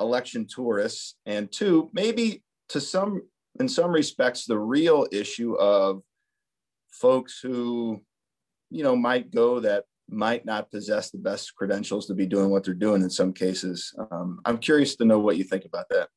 election 0.00 0.46
tourists. 0.46 1.16
And 1.26 1.50
two 1.50 1.90
maybe 1.92 2.42
to 2.70 2.80
some 2.80 3.22
in 3.60 3.68
some 3.68 3.92
respects 3.92 4.44
the 4.44 4.58
real 4.58 5.06
issue 5.12 5.54
of 5.54 6.02
folks 6.90 7.40
who 7.42 8.02
you 8.70 8.82
know 8.82 8.96
might 8.96 9.30
go 9.32 9.60
that 9.60 9.84
might 10.08 10.44
not 10.44 10.70
possess 10.70 11.10
the 11.10 11.18
best 11.18 11.54
credentials 11.54 12.06
to 12.06 12.14
be 12.14 12.26
doing 12.26 12.50
what 12.50 12.64
they're 12.64 12.74
doing 12.74 13.02
in 13.02 13.10
some 13.10 13.32
cases. 13.32 13.94
Um, 14.10 14.40
i'm 14.44 14.58
curious 14.58 14.96
to 14.96 15.04
know 15.04 15.18
what 15.18 15.36
you 15.36 15.44
think 15.44 15.64
about 15.64 15.86
that. 15.90 16.08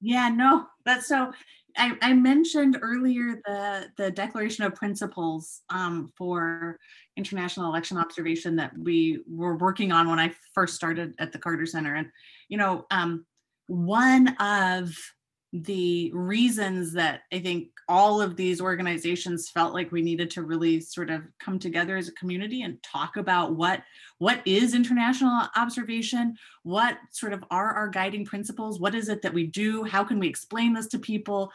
Yeah 0.00 0.28
no 0.28 0.66
that's 0.84 1.08
so 1.08 1.32
I, 1.76 1.96
I 2.02 2.12
mentioned 2.14 2.78
earlier 2.80 3.40
the 3.44 3.86
the 3.96 4.10
Declaration 4.10 4.64
of 4.64 4.74
Principles 4.74 5.62
um, 5.70 6.10
for 6.16 6.78
international 7.16 7.70
election 7.70 7.98
observation 7.98 8.56
that 8.56 8.72
we 8.78 9.22
were 9.28 9.56
working 9.56 9.92
on 9.92 10.08
when 10.08 10.18
I 10.18 10.32
first 10.54 10.74
started 10.74 11.14
at 11.18 11.32
the 11.32 11.38
Carter 11.38 11.66
Center, 11.66 11.94
and 11.94 12.08
you 12.48 12.58
know, 12.58 12.86
um, 12.90 13.26
one 13.66 14.28
of 14.40 14.94
the 15.52 16.10
reasons 16.12 16.92
that 16.92 17.22
I 17.32 17.38
think 17.38 17.68
all 17.88 18.20
of 18.20 18.36
these 18.36 18.60
organizations 18.60 19.48
felt 19.48 19.74
like 19.74 19.92
we 19.92 20.02
needed 20.02 20.30
to 20.30 20.42
really 20.42 20.80
sort 20.80 21.08
of 21.08 21.22
come 21.38 21.58
together 21.58 21.96
as 21.96 22.08
a 22.08 22.12
community 22.12 22.62
and 22.62 22.82
talk 22.82 23.16
about 23.16 23.54
what 23.54 23.82
what 24.18 24.40
is 24.44 24.74
international 24.74 25.46
observation? 25.54 26.36
What 26.62 26.98
sort 27.10 27.32
of 27.32 27.44
are 27.50 27.72
our 27.72 27.88
guiding 27.88 28.24
principles? 28.24 28.80
What 28.80 28.94
is 28.94 29.08
it 29.08 29.22
that 29.22 29.34
we 29.34 29.46
do? 29.46 29.84
How 29.84 30.04
can 30.04 30.18
we 30.18 30.28
explain 30.28 30.72
this 30.72 30.88
to 30.88 30.98
people? 30.98 31.52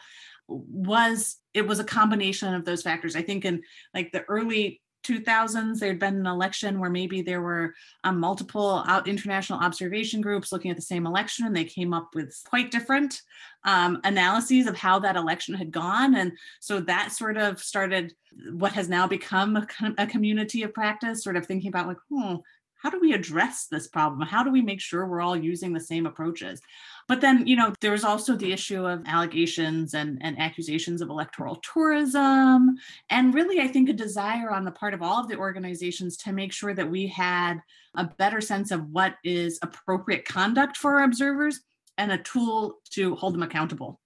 Was 0.48 1.36
it 1.54 1.66
was 1.66 1.78
a 1.78 1.84
combination 1.84 2.54
of 2.54 2.64
those 2.64 2.82
factors. 2.82 3.14
I 3.14 3.22
think 3.22 3.44
in 3.44 3.62
like 3.94 4.12
the 4.12 4.22
early 4.22 4.80
2000s 5.02 5.78
there'd 5.78 5.98
been 5.98 6.16
an 6.16 6.26
election 6.26 6.78
where 6.78 6.90
maybe 6.90 7.22
there 7.22 7.42
were 7.42 7.74
um, 8.04 8.18
multiple 8.20 8.84
out 8.86 9.08
international 9.08 9.58
observation 9.58 10.20
groups 10.20 10.52
looking 10.52 10.70
at 10.70 10.76
the 10.76 10.82
same 10.82 11.06
election 11.06 11.46
and 11.46 11.56
they 11.56 11.64
came 11.64 11.92
up 11.92 12.14
with 12.14 12.40
quite 12.46 12.70
different 12.70 13.20
um, 13.64 14.00
analyses 14.04 14.66
of 14.66 14.76
how 14.76 14.98
that 14.98 15.16
election 15.16 15.54
had 15.54 15.70
gone. 15.70 16.14
And 16.14 16.32
so 16.60 16.80
that 16.80 17.12
sort 17.12 17.36
of 17.36 17.60
started 17.60 18.14
what 18.52 18.72
has 18.72 18.88
now 18.88 19.06
become 19.06 19.56
a, 19.56 19.66
a 19.98 20.06
community 20.06 20.62
of 20.62 20.74
practice 20.74 21.22
sort 21.22 21.36
of 21.36 21.46
thinking 21.46 21.68
about 21.68 21.88
like 21.88 21.98
hmm 22.08 22.36
how 22.82 22.90
do 22.90 22.98
we 22.98 23.12
address 23.12 23.68
this 23.70 23.86
problem? 23.86 24.26
How 24.26 24.42
do 24.42 24.50
we 24.50 24.60
make 24.60 24.80
sure 24.80 25.06
we're 25.06 25.20
all 25.20 25.36
using 25.36 25.72
the 25.72 25.78
same 25.78 26.04
approaches 26.04 26.60
but 27.12 27.20
then, 27.20 27.46
you 27.46 27.56
know, 27.56 27.74
there 27.82 27.90
was 27.90 28.04
also 28.04 28.34
the 28.34 28.54
issue 28.54 28.86
of 28.86 29.02
allegations 29.04 29.92
and, 29.92 30.16
and 30.22 30.40
accusations 30.40 31.02
of 31.02 31.10
electoral 31.10 31.56
tourism. 31.56 32.74
And 33.10 33.34
really, 33.34 33.60
I 33.60 33.68
think 33.68 33.90
a 33.90 33.92
desire 33.92 34.50
on 34.50 34.64
the 34.64 34.70
part 34.70 34.94
of 34.94 35.02
all 35.02 35.20
of 35.20 35.28
the 35.28 35.36
organizations 35.36 36.16
to 36.16 36.32
make 36.32 36.54
sure 36.54 36.72
that 36.72 36.90
we 36.90 37.06
had 37.06 37.58
a 37.98 38.04
better 38.16 38.40
sense 38.40 38.70
of 38.70 38.88
what 38.88 39.16
is 39.24 39.58
appropriate 39.60 40.24
conduct 40.24 40.78
for 40.78 41.00
our 41.00 41.04
observers 41.04 41.60
and 41.98 42.12
a 42.12 42.16
tool 42.16 42.78
to 42.92 43.14
hold 43.16 43.34
them 43.34 43.42
accountable. 43.42 44.00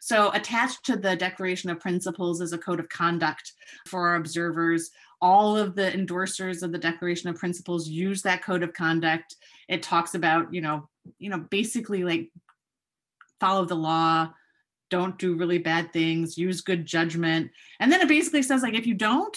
So, 0.00 0.32
attached 0.32 0.84
to 0.86 0.96
the 0.96 1.14
Declaration 1.14 1.70
of 1.70 1.78
Principles 1.78 2.40
is 2.40 2.52
a 2.52 2.58
code 2.58 2.80
of 2.80 2.88
conduct 2.88 3.52
for 3.86 4.08
our 4.08 4.16
observers. 4.16 4.90
All 5.20 5.56
of 5.56 5.76
the 5.76 5.92
endorsers 5.92 6.64
of 6.64 6.72
the 6.72 6.78
Declaration 6.78 7.30
of 7.30 7.36
Principles 7.36 7.88
use 7.88 8.22
that 8.22 8.42
code 8.42 8.64
of 8.64 8.72
conduct. 8.72 9.36
It 9.68 9.84
talks 9.84 10.16
about, 10.16 10.52
you 10.52 10.60
know, 10.60 10.88
you 11.18 11.30
know, 11.30 11.38
basically 11.50 12.04
like 12.04 12.30
follow 13.40 13.64
the 13.64 13.74
law, 13.74 14.30
don't 14.90 15.18
do 15.18 15.36
really 15.36 15.58
bad 15.58 15.92
things, 15.92 16.38
use 16.38 16.60
good 16.60 16.86
judgment. 16.86 17.50
And 17.80 17.92
then 17.92 18.00
it 18.00 18.08
basically 18.08 18.42
says, 18.42 18.62
like, 18.62 18.74
if 18.74 18.86
you 18.86 18.94
don't, 18.94 19.36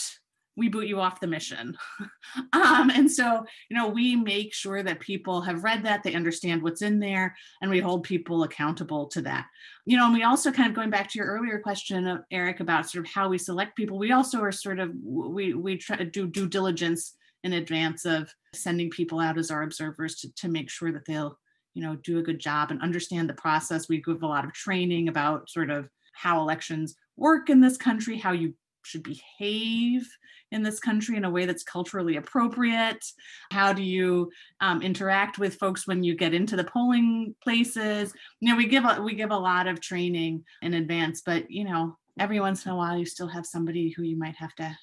we 0.57 0.67
boot 0.67 0.87
you 0.87 0.99
off 0.99 1.19
the 1.19 1.27
mission. 1.27 1.77
um, 2.53 2.89
and 2.89 3.09
so, 3.09 3.43
you 3.69 3.77
know, 3.77 3.87
we 3.87 4.15
make 4.15 4.53
sure 4.53 4.83
that 4.83 4.99
people 4.99 5.41
have 5.41 5.63
read 5.63 5.83
that, 5.83 6.03
they 6.03 6.13
understand 6.13 6.61
what's 6.61 6.81
in 6.81 6.99
there, 6.99 7.35
and 7.61 7.71
we 7.71 7.79
hold 7.79 8.03
people 8.03 8.43
accountable 8.43 9.07
to 9.07 9.21
that. 9.21 9.45
You 9.85 9.97
know, 9.97 10.05
and 10.05 10.13
we 10.13 10.23
also 10.23 10.51
kind 10.51 10.69
of 10.69 10.75
going 10.75 10.89
back 10.89 11.09
to 11.09 11.17
your 11.17 11.27
earlier 11.27 11.59
question, 11.59 12.21
Eric, 12.31 12.59
about 12.59 12.89
sort 12.89 13.05
of 13.05 13.11
how 13.11 13.29
we 13.29 13.37
select 13.37 13.77
people. 13.77 13.97
We 13.97 14.11
also 14.11 14.41
are 14.41 14.51
sort 14.51 14.79
of 14.79 14.91
we 15.03 15.53
we 15.53 15.77
try 15.77 15.95
to 15.95 16.05
do 16.05 16.27
due 16.27 16.47
diligence 16.47 17.15
in 17.43 17.53
advance 17.53 18.05
of 18.05 18.31
sending 18.53 18.89
people 18.89 19.19
out 19.19 19.37
as 19.37 19.49
our 19.49 19.63
observers 19.63 20.15
to, 20.15 20.33
to 20.35 20.47
make 20.47 20.69
sure 20.69 20.91
that 20.91 21.05
they'll 21.05 21.39
you 21.73 21.81
know 21.83 21.95
do 22.03 22.19
a 22.19 22.23
good 22.23 22.39
job 22.39 22.71
and 22.71 22.81
understand 22.81 23.29
the 23.29 23.33
process. 23.33 23.89
We 23.89 24.01
give 24.01 24.23
a 24.23 24.27
lot 24.27 24.45
of 24.45 24.53
training 24.53 25.07
about 25.07 25.49
sort 25.49 25.69
of 25.69 25.89
how 26.13 26.41
elections 26.41 26.95
work 27.17 27.49
in 27.49 27.61
this 27.61 27.77
country 27.77 28.17
how 28.17 28.31
you 28.31 28.53
should 28.83 29.03
behave 29.03 30.07
in 30.51 30.63
this 30.63 30.79
country 30.79 31.15
in 31.15 31.23
a 31.23 31.29
way 31.29 31.45
that's 31.45 31.63
culturally 31.63 32.17
appropriate. 32.17 33.05
How 33.51 33.71
do 33.71 33.83
you 33.83 34.31
um, 34.59 34.81
interact 34.81 35.39
with 35.39 35.55
folks 35.55 35.87
when 35.87 36.03
you 36.03 36.15
get 36.15 36.33
into 36.33 36.55
the 36.55 36.63
polling 36.63 37.35
places? 37.43 38.13
You 38.39 38.49
know 38.49 38.57
we 38.57 38.67
give 38.67 38.85
a, 38.85 39.01
we 39.01 39.13
give 39.13 39.31
a 39.31 39.37
lot 39.37 39.67
of 39.67 39.79
training 39.81 40.43
in 40.61 40.73
advance 40.73 41.21
but 41.25 41.49
you 41.49 41.63
know 41.63 41.97
every 42.19 42.39
once 42.39 42.65
in 42.65 42.71
a 42.71 42.75
while 42.75 42.97
you 42.97 43.05
still 43.05 43.27
have 43.27 43.45
somebody 43.45 43.89
who 43.89 44.03
you 44.03 44.17
might 44.17 44.35
have 44.35 44.53
to 44.55 44.77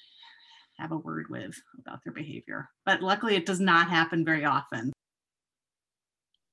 have 0.79 0.91
a 0.91 0.97
word 0.97 1.27
with 1.29 1.55
about 1.79 1.99
their 2.03 2.13
behavior. 2.13 2.69
But 2.85 3.01
luckily 3.01 3.35
it 3.35 3.45
does 3.45 3.59
not 3.59 3.89
happen 3.89 4.25
very 4.25 4.45
often 4.45 4.91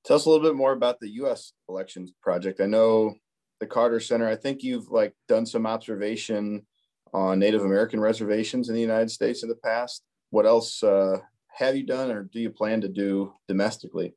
Tell 0.07 0.15
us 0.15 0.25
a 0.25 0.29
little 0.29 0.47
bit 0.47 0.55
more 0.55 0.71
about 0.71 1.01
the 1.01 1.09
U.S. 1.15 1.51
elections 1.67 2.13
project. 2.21 2.61
I 2.61 2.65
know 2.65 3.15
the 3.59 3.67
Carter 3.67 3.99
Center. 3.99 4.25
I 4.25 4.37
think 4.37 4.63
you've 4.63 4.89
like 4.89 5.13
done 5.27 5.45
some 5.45 5.67
observation 5.67 6.65
on 7.13 7.39
Native 7.39 7.65
American 7.65 7.99
reservations 7.99 8.69
in 8.69 8.75
the 8.75 8.79
United 8.79 9.11
States 9.11 9.43
in 9.43 9.49
the 9.49 9.55
past. 9.55 10.03
What 10.29 10.45
else 10.45 10.81
uh, 10.81 11.17
have 11.49 11.75
you 11.75 11.83
done, 11.83 12.09
or 12.09 12.23
do 12.23 12.39
you 12.39 12.49
plan 12.49 12.79
to 12.81 12.87
do 12.87 13.33
domestically? 13.49 14.13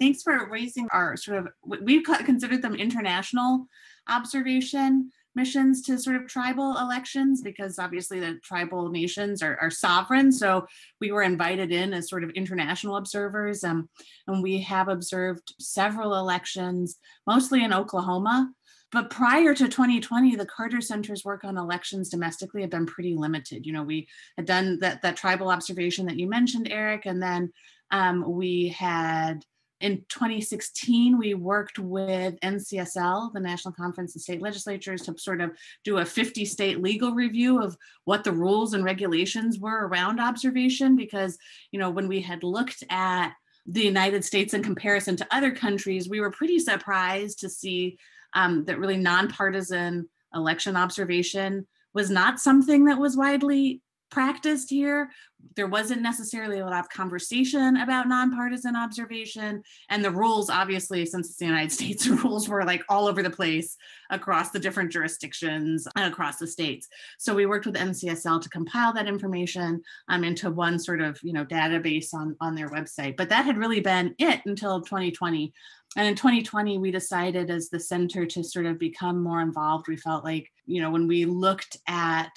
Thanks 0.00 0.22
for 0.22 0.48
raising 0.48 0.88
our 0.92 1.14
sort 1.18 1.36
of. 1.36 1.48
We've 1.82 2.02
considered 2.02 2.62
them 2.62 2.74
international 2.74 3.66
observation 4.08 5.10
missions 5.34 5.82
to 5.82 5.98
sort 5.98 6.16
of 6.16 6.26
tribal 6.26 6.76
elections 6.78 7.42
because 7.42 7.78
obviously 7.78 8.20
the 8.20 8.38
tribal 8.42 8.90
nations 8.90 9.42
are, 9.42 9.58
are 9.60 9.70
sovereign. 9.70 10.32
So 10.32 10.66
we 11.00 11.12
were 11.12 11.22
invited 11.22 11.72
in 11.72 11.92
as 11.94 12.08
sort 12.08 12.24
of 12.24 12.30
international 12.30 12.96
observers, 12.96 13.64
um, 13.64 13.88
and 14.26 14.42
we 14.42 14.60
have 14.62 14.88
observed 14.88 15.54
several 15.58 16.16
elections, 16.16 16.98
mostly 17.26 17.64
in 17.64 17.72
Oklahoma. 17.72 18.50
But 18.92 19.08
prior 19.08 19.54
to 19.54 19.68
2020, 19.68 20.36
the 20.36 20.44
Carter 20.44 20.82
Center's 20.82 21.24
work 21.24 21.44
on 21.44 21.56
elections 21.56 22.10
domestically 22.10 22.60
had 22.60 22.70
been 22.70 22.84
pretty 22.84 23.14
limited. 23.14 23.64
You 23.66 23.72
know, 23.72 23.82
we 23.82 24.06
had 24.36 24.44
done 24.44 24.78
that 24.80 25.00
that 25.00 25.16
tribal 25.16 25.50
observation 25.50 26.06
that 26.06 26.18
you 26.18 26.28
mentioned, 26.28 26.68
Eric, 26.70 27.06
and 27.06 27.22
then 27.22 27.52
um, 27.90 28.24
we 28.26 28.68
had 28.68 29.44
in 29.82 30.04
2016, 30.08 31.18
we 31.18 31.34
worked 31.34 31.78
with 31.78 32.38
NCSL, 32.40 33.32
the 33.32 33.40
National 33.40 33.74
Conference 33.74 34.14
of 34.14 34.22
State 34.22 34.40
Legislatures, 34.40 35.02
to 35.02 35.18
sort 35.18 35.40
of 35.40 35.50
do 35.82 35.98
a 35.98 36.04
50 36.04 36.44
state 36.44 36.80
legal 36.80 37.12
review 37.12 37.60
of 37.60 37.76
what 38.04 38.22
the 38.22 38.32
rules 38.32 38.74
and 38.74 38.84
regulations 38.84 39.58
were 39.58 39.88
around 39.88 40.20
observation. 40.20 40.94
Because, 40.94 41.36
you 41.72 41.80
know, 41.80 41.90
when 41.90 42.06
we 42.06 42.20
had 42.20 42.44
looked 42.44 42.84
at 42.90 43.32
the 43.66 43.82
United 43.82 44.24
States 44.24 44.54
in 44.54 44.62
comparison 44.62 45.16
to 45.16 45.26
other 45.32 45.50
countries, 45.50 46.08
we 46.08 46.20
were 46.20 46.30
pretty 46.30 46.60
surprised 46.60 47.40
to 47.40 47.50
see 47.50 47.98
um, 48.34 48.64
that 48.66 48.78
really 48.78 48.96
nonpartisan 48.96 50.08
election 50.32 50.76
observation 50.76 51.66
was 51.92 52.08
not 52.08 52.38
something 52.38 52.84
that 52.84 52.98
was 52.98 53.16
widely 53.16 53.82
practiced 54.12 54.68
here. 54.68 55.10
There 55.56 55.66
wasn't 55.66 56.02
necessarily 56.02 56.58
a 56.58 56.66
lot 56.66 56.80
of 56.80 56.88
conversation 56.90 57.78
about 57.78 58.08
nonpartisan 58.08 58.76
observation. 58.76 59.62
And 59.88 60.04
the 60.04 60.10
rules, 60.10 60.50
obviously, 60.50 61.04
since 61.06 61.30
it's 61.30 61.38
the 61.38 61.46
United 61.46 61.72
States, 61.78 62.04
the 62.04 62.14
rules 62.16 62.48
were 62.48 62.64
like 62.64 62.84
all 62.88 63.08
over 63.08 63.22
the 63.22 63.30
place 63.30 63.76
across 64.10 64.50
the 64.50 64.58
different 64.58 64.92
jurisdictions 64.92 65.88
and 65.96 66.12
across 66.12 66.36
the 66.36 66.46
states. 66.46 66.88
So 67.18 67.34
we 67.34 67.46
worked 67.46 67.64
with 67.64 67.74
NCSL 67.74 68.42
to 68.42 68.48
compile 68.50 68.92
that 68.92 69.08
information 69.08 69.82
um, 70.08 70.24
into 70.24 70.50
one 70.50 70.78
sort 70.78 71.00
of 71.00 71.18
you 71.22 71.32
know 71.32 71.44
database 71.44 72.12
on, 72.12 72.36
on 72.40 72.54
their 72.54 72.68
website. 72.68 73.16
But 73.16 73.30
that 73.30 73.46
had 73.46 73.56
really 73.56 73.80
been 73.80 74.14
it 74.18 74.42
until 74.44 74.82
2020. 74.82 75.52
And 75.96 76.06
in 76.06 76.14
2020, 76.14 76.78
we 76.78 76.90
decided 76.90 77.50
as 77.50 77.68
the 77.68 77.80
center 77.80 78.24
to 78.26 78.44
sort 78.44 78.66
of 78.66 78.78
become 78.78 79.22
more 79.22 79.40
involved. 79.40 79.88
We 79.88 79.96
felt 79.96 80.24
like, 80.24 80.50
you 80.66 80.80
know, 80.80 80.90
when 80.90 81.06
we 81.06 81.24
looked 81.24 81.76
at 81.86 82.30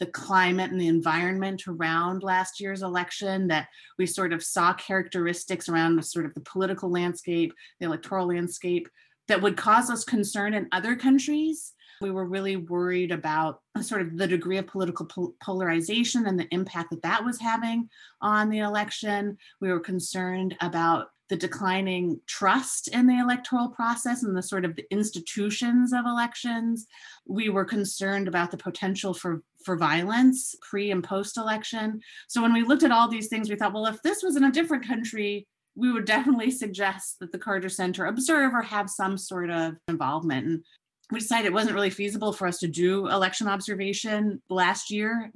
the 0.00 0.06
climate 0.06 0.72
and 0.72 0.80
the 0.80 0.88
environment 0.88 1.68
around 1.68 2.22
last 2.22 2.58
year's 2.58 2.82
election 2.82 3.46
that 3.48 3.68
we 3.98 4.06
sort 4.06 4.32
of 4.32 4.42
saw 4.42 4.72
characteristics 4.72 5.68
around 5.68 5.94
the 5.94 6.02
sort 6.02 6.26
of 6.26 6.34
the 6.34 6.40
political 6.40 6.90
landscape 6.90 7.52
the 7.78 7.86
electoral 7.86 8.26
landscape 8.26 8.88
that 9.28 9.40
would 9.40 9.56
cause 9.56 9.90
us 9.90 10.04
concern 10.04 10.54
in 10.54 10.66
other 10.72 10.96
countries. 10.96 11.74
We 12.00 12.10
were 12.10 12.24
really 12.24 12.56
worried 12.56 13.12
about 13.12 13.60
sort 13.80 14.00
of 14.00 14.16
the 14.16 14.26
degree 14.26 14.56
of 14.56 14.66
political 14.66 15.06
pol- 15.06 15.34
polarization 15.40 16.26
and 16.26 16.36
the 16.36 16.48
impact 16.50 16.90
that 16.90 17.02
that 17.02 17.24
was 17.24 17.38
having 17.38 17.88
on 18.20 18.50
the 18.50 18.58
election. 18.58 19.38
We 19.60 19.68
were 19.68 19.78
concerned 19.78 20.56
about 20.60 21.08
the 21.30 21.36
declining 21.36 22.20
trust 22.26 22.88
in 22.88 23.06
the 23.06 23.18
electoral 23.18 23.68
process 23.68 24.24
and 24.24 24.36
the 24.36 24.42
sort 24.42 24.64
of 24.64 24.74
the 24.74 24.84
institutions 24.90 25.92
of 25.92 26.04
elections. 26.04 26.86
We 27.24 27.48
were 27.48 27.64
concerned 27.64 28.26
about 28.26 28.50
the 28.50 28.56
potential 28.56 29.14
for, 29.14 29.42
for 29.64 29.76
violence 29.76 30.56
pre 30.60 30.90
and 30.90 31.02
post 31.04 31.38
election. 31.38 32.00
So 32.28 32.42
when 32.42 32.52
we 32.52 32.64
looked 32.64 32.82
at 32.82 32.90
all 32.90 33.08
these 33.08 33.28
things, 33.28 33.48
we 33.48 33.54
thought, 33.54 33.72
well, 33.72 33.86
if 33.86 34.02
this 34.02 34.22
was 34.24 34.36
in 34.36 34.44
a 34.44 34.50
different 34.50 34.86
country, 34.86 35.46
we 35.76 35.92
would 35.92 36.04
definitely 36.04 36.50
suggest 36.64 37.20
that 37.20 37.30
the 37.30 37.38
Carter 37.38 37.68
Center 37.68 38.06
observe 38.06 38.52
or 38.52 38.62
have 38.62 38.90
some 38.90 39.16
sort 39.16 39.50
of 39.50 39.76
involvement. 39.86 40.46
And 40.46 40.64
we 41.12 41.20
decided 41.20 41.46
it 41.46 41.52
wasn't 41.52 41.74
really 41.74 41.90
feasible 41.90 42.32
for 42.32 42.48
us 42.48 42.58
to 42.58 42.68
do 42.68 43.06
election 43.06 43.46
observation 43.46 44.42
last 44.50 44.90
year 44.90 45.30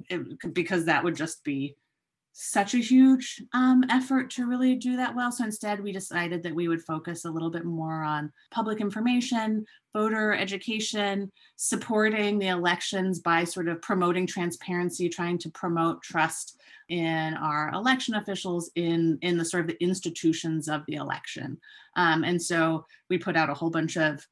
because 0.51 0.85
that 0.85 1.05
would 1.05 1.15
just 1.15 1.43
be 1.45 1.75
such 2.37 2.73
a 2.73 2.79
huge 2.79 3.41
um, 3.53 3.85
effort 3.89 4.29
to 4.29 4.45
really 4.45 4.75
do 4.75 4.97
that 4.97 5.15
well. 5.15 5.31
So 5.31 5.45
instead, 5.45 5.81
we 5.81 5.93
decided 5.93 6.43
that 6.43 6.53
we 6.53 6.67
would 6.67 6.83
focus 6.83 7.23
a 7.23 7.31
little 7.31 7.49
bit 7.49 7.63
more 7.63 8.03
on 8.03 8.29
public 8.51 8.81
information, 8.81 9.65
voter 9.93 10.33
education, 10.33 11.31
supporting 11.55 12.37
the 12.37 12.49
elections 12.49 13.19
by 13.19 13.45
sort 13.45 13.69
of 13.69 13.81
promoting 13.81 14.27
transparency, 14.27 15.07
trying 15.07 15.37
to 15.37 15.49
promote 15.49 16.01
trust 16.01 16.59
in 16.89 17.35
our 17.35 17.71
election 17.73 18.15
officials 18.15 18.69
in 18.75 19.17
in 19.21 19.37
the 19.37 19.45
sort 19.45 19.61
of 19.61 19.67
the 19.67 19.81
institutions 19.81 20.67
of 20.67 20.83
the 20.87 20.95
election. 20.95 21.57
Um, 21.95 22.25
and 22.25 22.41
so 22.41 22.85
we 23.09 23.17
put 23.17 23.37
out 23.37 23.49
a 23.49 23.53
whole 23.53 23.69
bunch 23.69 23.95
of 23.95 24.27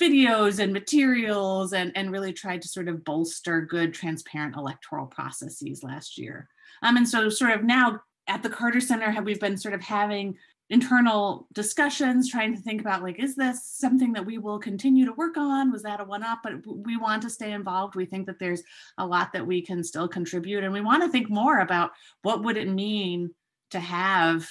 videos 0.00 0.60
and 0.60 0.72
materials 0.72 1.72
and, 1.72 1.90
and 1.96 2.12
really 2.12 2.32
tried 2.32 2.62
to 2.62 2.68
sort 2.68 2.86
of 2.86 3.04
bolster 3.04 3.62
good 3.62 3.92
transparent 3.92 4.54
electoral 4.54 5.06
processes 5.06 5.82
last 5.82 6.18
year. 6.18 6.48
Um, 6.82 6.96
and 6.96 7.08
so 7.08 7.28
sort 7.28 7.52
of 7.52 7.64
now 7.64 8.00
at 8.26 8.42
the 8.42 8.50
Carter 8.50 8.80
Center, 8.80 9.10
have 9.10 9.24
we've 9.24 9.40
been 9.40 9.56
sort 9.56 9.74
of 9.74 9.80
having 9.80 10.36
internal 10.70 11.46
discussions 11.54 12.30
trying 12.30 12.54
to 12.54 12.60
think 12.60 12.80
about 12.80 13.02
like 13.02 13.18
is 13.18 13.34
this 13.34 13.64
something 13.64 14.12
that 14.12 14.26
we 14.26 14.36
will 14.36 14.58
continue 14.58 15.06
to 15.06 15.14
work 15.14 15.36
on? 15.38 15.72
Was 15.72 15.82
that 15.82 16.00
a 16.00 16.04
one 16.04 16.22
up 16.22 16.40
but 16.42 16.54
we 16.66 16.96
want 16.96 17.22
to 17.22 17.30
stay 17.30 17.52
involved. 17.52 17.94
We 17.94 18.04
think 18.04 18.26
that 18.26 18.38
there's 18.38 18.62
a 18.98 19.06
lot 19.06 19.32
that 19.32 19.46
we 19.46 19.62
can 19.62 19.82
still 19.82 20.08
contribute 20.08 20.64
and 20.64 20.72
we 20.72 20.82
want 20.82 21.02
to 21.02 21.08
think 21.08 21.30
more 21.30 21.60
about 21.60 21.92
what 22.22 22.44
would 22.44 22.58
it 22.58 22.68
mean 22.68 23.34
to 23.70 23.80
have 23.80 24.46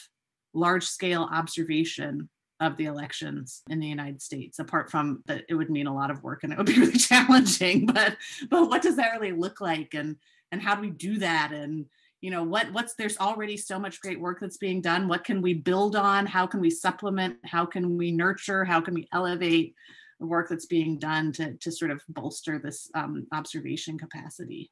large 0.53 0.85
scale 0.85 1.29
observation 1.31 2.29
of 2.59 2.75
the 2.77 2.85
elections 2.85 3.61
in 3.69 3.79
the 3.79 3.85
United 3.85 4.19
States 4.19 4.57
apart 4.57 4.89
from 4.89 5.21
that 5.27 5.43
it 5.47 5.53
would 5.53 5.69
mean 5.69 5.85
a 5.85 5.93
lot 5.93 6.09
of 6.09 6.23
work 6.23 6.43
and 6.43 6.51
it 6.51 6.57
would 6.57 6.65
be 6.65 6.73
really 6.79 6.97
challenging. 6.97 7.85
But 7.85 8.17
but 8.49 8.67
what 8.67 8.81
does 8.81 8.95
that 8.95 9.11
really 9.11 9.33
look 9.33 9.61
like? 9.61 9.93
And 9.93 10.15
and 10.51 10.63
how 10.63 10.73
do 10.73 10.81
we 10.81 10.89
do 10.89 11.19
that? 11.19 11.51
And 11.51 11.85
you 12.27 12.31
know 12.31 12.43
what 12.43 12.69
what's 12.73 12.93
there's 12.95 13.17
already 13.19 13.55
so 13.55 13.79
much 13.79 14.01
great 14.01 14.19
work 14.19 14.41
that's 14.41 14.57
being 14.57 14.81
done. 14.81 15.07
What 15.07 15.23
can 15.23 15.41
we 15.41 15.53
build 15.53 15.95
on? 15.95 16.25
How 16.25 16.45
can 16.45 16.59
we 16.59 16.69
supplement? 16.69 17.37
How 17.45 17.65
can 17.65 17.95
we 17.97 18.11
nurture? 18.11 18.65
How 18.65 18.81
can 18.81 18.93
we 18.95 19.07
elevate 19.13 19.75
the 20.19 20.25
work 20.25 20.49
that's 20.49 20.65
being 20.65 20.99
done 20.99 21.31
to 21.31 21.53
to 21.53 21.71
sort 21.71 21.89
of 21.89 22.01
bolster 22.09 22.59
this 22.59 22.91
um, 22.95 23.27
observation 23.31 23.97
capacity? 23.97 24.69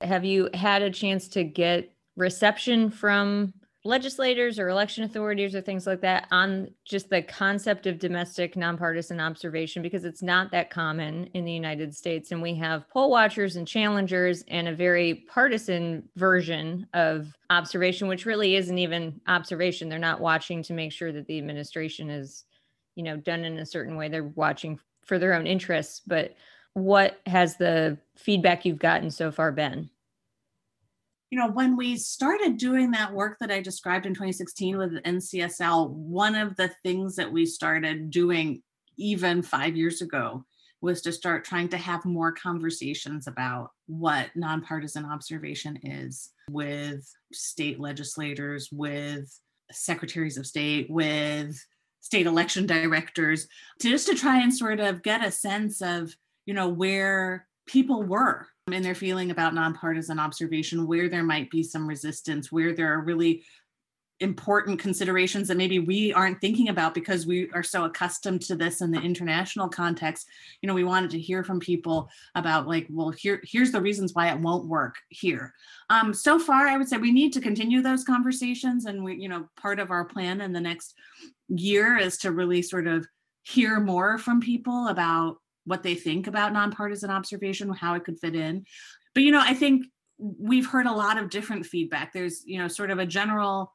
Have 0.00 0.24
you 0.24 0.50
had 0.54 0.82
a 0.82 0.90
chance 0.90 1.28
to 1.28 1.44
get 1.44 1.92
reception 2.16 2.90
from 2.90 3.54
legislators 3.84 4.58
or 4.58 4.68
election 4.68 5.04
authorities 5.04 5.54
or 5.54 5.60
things 5.60 5.86
like 5.86 6.00
that 6.00 6.26
on 6.30 6.68
just 6.84 7.08
the 7.10 7.22
concept 7.22 7.86
of 7.86 7.98
domestic 7.98 8.56
nonpartisan 8.56 9.20
observation 9.20 9.82
because 9.82 10.04
it's 10.04 10.22
not 10.22 10.50
that 10.50 10.68
common 10.68 11.24
in 11.34 11.44
the 11.44 11.52
United 11.52 11.94
States. 11.94 12.32
And 12.32 12.42
we 12.42 12.54
have 12.56 12.88
poll 12.90 13.10
watchers 13.10 13.56
and 13.56 13.68
challengers 13.68 14.42
and 14.48 14.68
a 14.68 14.74
very 14.74 15.26
partisan 15.28 16.08
version 16.16 16.86
of 16.92 17.32
observation, 17.50 18.08
which 18.08 18.26
really 18.26 18.56
isn't 18.56 18.78
even 18.78 19.20
observation. 19.28 19.88
They're 19.88 19.98
not 19.98 20.20
watching 20.20 20.62
to 20.64 20.72
make 20.72 20.92
sure 20.92 21.12
that 21.12 21.26
the 21.26 21.38
administration 21.38 22.10
is, 22.10 22.44
you 22.96 23.04
know, 23.04 23.16
done 23.16 23.44
in 23.44 23.58
a 23.58 23.66
certain 23.66 23.96
way. 23.96 24.08
They're 24.08 24.32
watching 24.34 24.80
for 25.04 25.20
their 25.20 25.34
own 25.34 25.46
interests. 25.46 26.02
But 26.04 26.34
what 26.74 27.20
has 27.26 27.56
the 27.56 27.96
feedback 28.16 28.64
you've 28.64 28.78
gotten 28.78 29.10
so 29.10 29.30
far 29.30 29.52
been? 29.52 29.88
You 31.30 31.38
know, 31.38 31.48
when 31.48 31.76
we 31.76 31.96
started 31.96 32.56
doing 32.56 32.90
that 32.92 33.12
work 33.12 33.38
that 33.40 33.50
I 33.50 33.60
described 33.60 34.06
in 34.06 34.14
2016 34.14 34.78
with 34.78 35.02
NCSL, 35.02 35.90
one 35.90 36.34
of 36.34 36.56
the 36.56 36.70
things 36.82 37.16
that 37.16 37.30
we 37.30 37.44
started 37.44 38.10
doing 38.10 38.62
even 38.96 39.42
five 39.42 39.76
years 39.76 40.00
ago 40.00 40.44
was 40.80 41.02
to 41.02 41.12
start 41.12 41.44
trying 41.44 41.68
to 41.68 41.76
have 41.76 42.04
more 42.04 42.32
conversations 42.32 43.26
about 43.26 43.70
what 43.86 44.28
nonpartisan 44.36 45.04
observation 45.04 45.78
is 45.82 46.30
with 46.50 47.12
state 47.32 47.80
legislators, 47.80 48.68
with 48.70 49.28
secretaries 49.72 50.38
of 50.38 50.46
state, 50.46 50.88
with 50.88 51.60
state 52.00 52.26
election 52.26 52.64
directors, 52.64 53.48
to 53.80 53.88
just 53.88 54.06
to 54.06 54.14
try 54.14 54.40
and 54.40 54.54
sort 54.54 54.80
of 54.80 55.02
get 55.02 55.24
a 55.24 55.30
sense 55.30 55.82
of, 55.82 56.14
you 56.46 56.54
know, 56.54 56.68
where 56.68 57.47
people 57.68 58.02
were 58.02 58.48
in 58.72 58.82
their 58.82 58.94
feeling 58.94 59.30
about 59.30 59.54
nonpartisan 59.54 60.18
observation, 60.18 60.86
where 60.86 61.08
there 61.08 61.22
might 61.22 61.50
be 61.50 61.62
some 61.62 61.86
resistance, 61.86 62.50
where 62.50 62.74
there 62.74 62.92
are 62.92 63.00
really 63.00 63.44
important 64.20 64.80
considerations 64.80 65.46
that 65.46 65.56
maybe 65.56 65.78
we 65.78 66.12
aren't 66.12 66.40
thinking 66.40 66.70
about 66.70 66.92
because 66.92 67.24
we 67.24 67.48
are 67.52 67.62
so 67.62 67.84
accustomed 67.84 68.40
to 68.42 68.56
this 68.56 68.80
in 68.80 68.90
the 68.90 69.00
international 69.00 69.68
context. 69.68 70.26
You 70.60 70.66
know 70.66 70.74
we 70.74 70.84
wanted 70.84 71.10
to 71.10 71.20
hear 71.20 71.44
from 71.44 71.60
people 71.60 72.10
about 72.34 72.66
like 72.66 72.86
well 72.90 73.10
here 73.10 73.40
here's 73.44 73.70
the 73.70 73.80
reasons 73.80 74.14
why 74.14 74.28
it 74.28 74.40
won't 74.40 74.66
work 74.66 74.96
here. 75.08 75.54
Um 75.88 76.12
so 76.12 76.38
far 76.38 76.66
i 76.66 76.76
would 76.76 76.88
say 76.88 76.96
we 76.96 77.12
need 77.12 77.32
to 77.34 77.40
continue 77.40 77.80
those 77.80 78.02
conversations 78.02 78.86
and 78.86 79.04
we 79.04 79.14
you 79.14 79.28
know 79.28 79.48
part 79.56 79.78
of 79.78 79.92
our 79.92 80.04
plan 80.04 80.40
in 80.40 80.52
the 80.52 80.60
next 80.60 80.94
year 81.48 81.96
is 81.96 82.18
to 82.18 82.32
really 82.32 82.62
sort 82.62 82.88
of 82.88 83.06
hear 83.44 83.78
more 83.78 84.18
from 84.18 84.40
people 84.40 84.88
about 84.88 85.36
what 85.68 85.82
they 85.82 85.94
think 85.94 86.26
about 86.26 86.52
nonpartisan 86.52 87.10
observation, 87.10 87.72
how 87.72 87.94
it 87.94 88.04
could 88.04 88.18
fit 88.18 88.34
in. 88.34 88.64
But 89.14 89.22
you 89.22 89.32
know, 89.32 89.42
I 89.42 89.54
think 89.54 89.86
we've 90.18 90.66
heard 90.66 90.86
a 90.86 90.92
lot 90.92 91.18
of 91.18 91.30
different 91.30 91.66
feedback. 91.66 92.12
There's, 92.12 92.42
you 92.44 92.58
know, 92.58 92.68
sort 92.68 92.90
of 92.90 92.98
a 92.98 93.06
general 93.06 93.72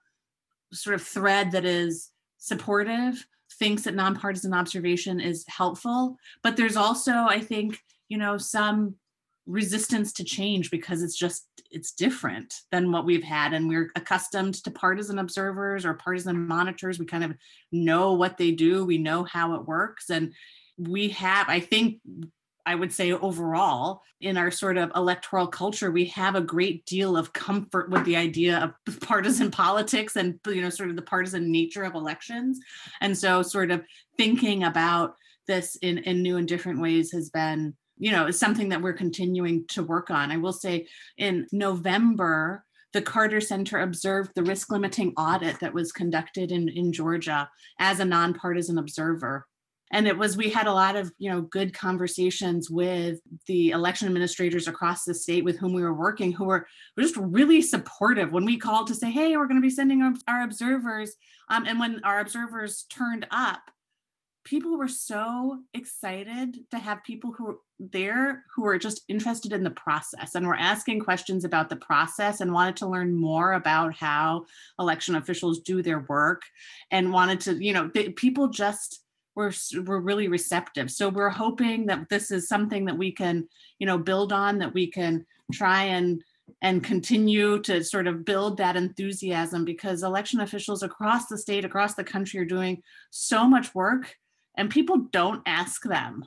sort 0.74 0.96
of 0.96 1.02
thread 1.02 1.52
that 1.52 1.66
is 1.66 2.10
supportive, 2.38 3.26
thinks 3.60 3.84
that 3.84 3.96
nonpartisan 3.96 4.54
observation 4.54 5.20
is 5.20 5.46
helpful, 5.48 6.18
but 6.42 6.58
there's 6.58 6.76
also, 6.76 7.12
I 7.14 7.40
think, 7.40 7.80
you 8.10 8.18
know, 8.18 8.38
some 8.38 8.96
resistance 9.46 10.14
to 10.14 10.24
change 10.24 10.72
because 10.72 11.04
it's 11.04 11.18
just 11.18 11.48
it's 11.70 11.92
different 11.92 12.62
than 12.72 12.92
what 12.92 13.06
we've 13.06 13.24
had 13.24 13.52
and 13.52 13.68
we're 13.68 13.92
accustomed 13.96 14.54
to 14.54 14.72
partisan 14.72 15.20
observers 15.20 15.86
or 15.86 15.94
partisan 15.96 16.48
monitors 16.48 16.98
we 16.98 17.06
kind 17.06 17.26
of 17.26 17.34
know 17.72 18.14
what 18.14 18.38
they 18.38 18.52
do 18.52 18.86
we 18.86 18.98
know 18.98 19.26
how 19.26 19.54
it 19.56 19.68
works 19.68 20.10
and 20.10 20.32
we 20.78 21.10
have, 21.10 21.50
I 21.50 21.60
think, 21.60 22.00
I 22.66 22.76
would 22.76 22.94
say 22.94 23.12
overall 23.12 24.02
in 24.22 24.38
our 24.38 24.50
sort 24.50 24.78
of 24.78 24.92
electoral 24.96 25.48
culture, 25.48 25.92
we 25.92 26.06
have 26.06 26.36
a 26.36 26.42
great 26.42 26.86
deal 26.86 27.18
of 27.18 27.34
comfort 27.34 27.90
with 27.90 28.06
the 28.06 28.16
idea 28.16 28.74
of 28.88 29.00
partisan 29.02 29.52
politics 29.52 30.16
and 30.16 30.40
you 30.48 30.62
know 30.62 30.70
sort 30.70 30.90
of 30.90 30.96
the 30.96 31.02
partisan 31.02 31.52
nature 31.52 31.84
of 31.84 31.96
elections. 31.96 32.60
And 33.02 33.18
so 33.18 33.42
sort 33.42 33.72
of 33.72 33.84
thinking 34.18 34.64
about 34.64 35.16
this 35.48 35.76
in, 35.78 35.98
in 36.00 36.22
new 36.22 36.38
and 36.38 36.48
different 36.48 36.80
ways 36.80 37.12
has 37.12 37.30
been, 37.30 37.76
you 37.98 38.12
know, 38.12 38.32
something 38.32 38.70
that 38.70 38.82
we're 38.82 38.94
continuing 38.94 39.66
to 39.68 39.84
work 39.84 40.10
on. 40.10 40.32
I 40.32 40.38
will 40.38 40.54
say 40.54 40.88
in 41.18 41.48
November, 41.52 42.64
the 42.94 43.02
Carter 43.02 43.42
Center 43.42 43.80
observed 43.80 44.32
the 44.36 44.44
risk 44.44 44.72
limiting 44.72 45.14
audit 45.18 45.60
that 45.60 45.74
was 45.74 45.92
conducted 45.92 46.52
in, 46.52 46.70
in 46.70 46.94
Georgia 46.94 47.50
as 47.80 48.00
a 48.00 48.06
nonpartisan 48.06 48.78
observer 48.78 49.48
and 49.94 50.08
it 50.08 50.18
was 50.18 50.36
we 50.36 50.50
had 50.50 50.68
a 50.68 50.74
lot 50.74 50.98
of 50.98 51.14
you 51.20 51.30
know 51.30 51.42
good 51.42 51.74
conversations 51.74 52.70
with 52.70 53.20
the 53.48 53.70
election 53.70 54.08
administrators 54.08 54.68
across 54.68 55.06
the 55.06 55.14
state 55.14 55.46
with 55.46 55.58
whom 55.58 55.72
we 55.72 55.84
were 55.84 55.94
working 55.94 56.34
who 56.34 56.46
were, 56.46 56.68
just 57.00 57.16
really 57.16 57.62
supportive. 57.62 58.32
When 58.32 58.46
we 58.46 58.58
called 58.58 58.88
to 58.88 58.96
say 58.96 59.10
hey 59.10 59.38
we're 59.38 59.48
going 59.48 59.62
to 59.62 59.66
be 59.66 59.70
sending 59.70 60.02
our, 60.02 60.14
our 60.28 60.44
observers 60.44 61.16
um, 61.50 61.66
and 61.66 61.80
when 61.80 62.02
our 62.04 62.20
observers 62.20 62.86
turned 62.90 63.28
up 63.32 63.62
people 64.44 64.78
were 64.78 64.90
so 64.90 65.60
excited 65.74 66.58
to 66.70 66.78
have 66.78 67.04
people 67.04 67.32
who 67.32 67.46
were 67.46 67.58
there 67.80 68.44
who 68.54 68.64
were 68.64 68.78
just 68.78 69.02
interested 69.08 69.54
in 69.54 69.64
the 69.64 69.72
process 69.72 70.36
and 70.36 70.46
were 70.46 70.56
asking 70.56 71.00
questions 71.00 71.44
about 71.44 71.70
the 71.70 71.76
process 71.78 72.40
and 72.42 72.52
wanted 72.52 72.76
to 72.76 72.88
learn 72.88 73.14
more 73.14 73.54
about 73.54 73.94
how 73.94 74.46
election 74.80 75.16
officials 75.16 75.60
do 75.60 75.82
their 75.82 76.06
work 76.08 76.42
and 76.92 77.12
wanted 77.12 77.40
to 77.40 77.64
you 77.64 77.74
know 77.74 77.90
they, 77.94 78.10
people 78.10 78.48
just 78.48 79.03
we're 79.36 79.52
we're 79.86 80.00
really 80.00 80.28
receptive. 80.28 80.92
So 80.92 81.10
we're 81.10 81.30
hoping 81.30 81.86
that 81.88 82.10
this 82.10 82.32
is 82.32 82.48
something 82.48 82.86
that 82.86 82.98
we 82.98 83.12
can 83.12 83.48
you 83.80 83.88
know 83.88 83.98
build 83.98 84.34
on 84.34 84.60
that 84.60 84.74
we 84.74 84.88
can 84.88 85.26
try 85.52 85.84
and 85.84 86.24
and 86.62 86.84
continue 86.84 87.60
to 87.62 87.84
sort 87.84 88.08
of 88.08 88.26
build 88.26 88.58
that 88.58 88.76
enthusiasm 88.76 89.66
because 89.66 90.04
election 90.04 90.42
officials 90.42 90.84
across 90.84 91.28
the 91.28 91.38
state 91.38 91.66
across 91.66 91.96
the 91.96 92.04
country 92.04 92.40
are 92.40 92.46
doing 92.46 92.82
so 93.12 93.48
much 93.48 93.74
work 93.74 94.16
and 94.58 94.70
people 94.70 95.08
don't 95.12 95.42
ask 95.46 95.84
them 95.84 96.26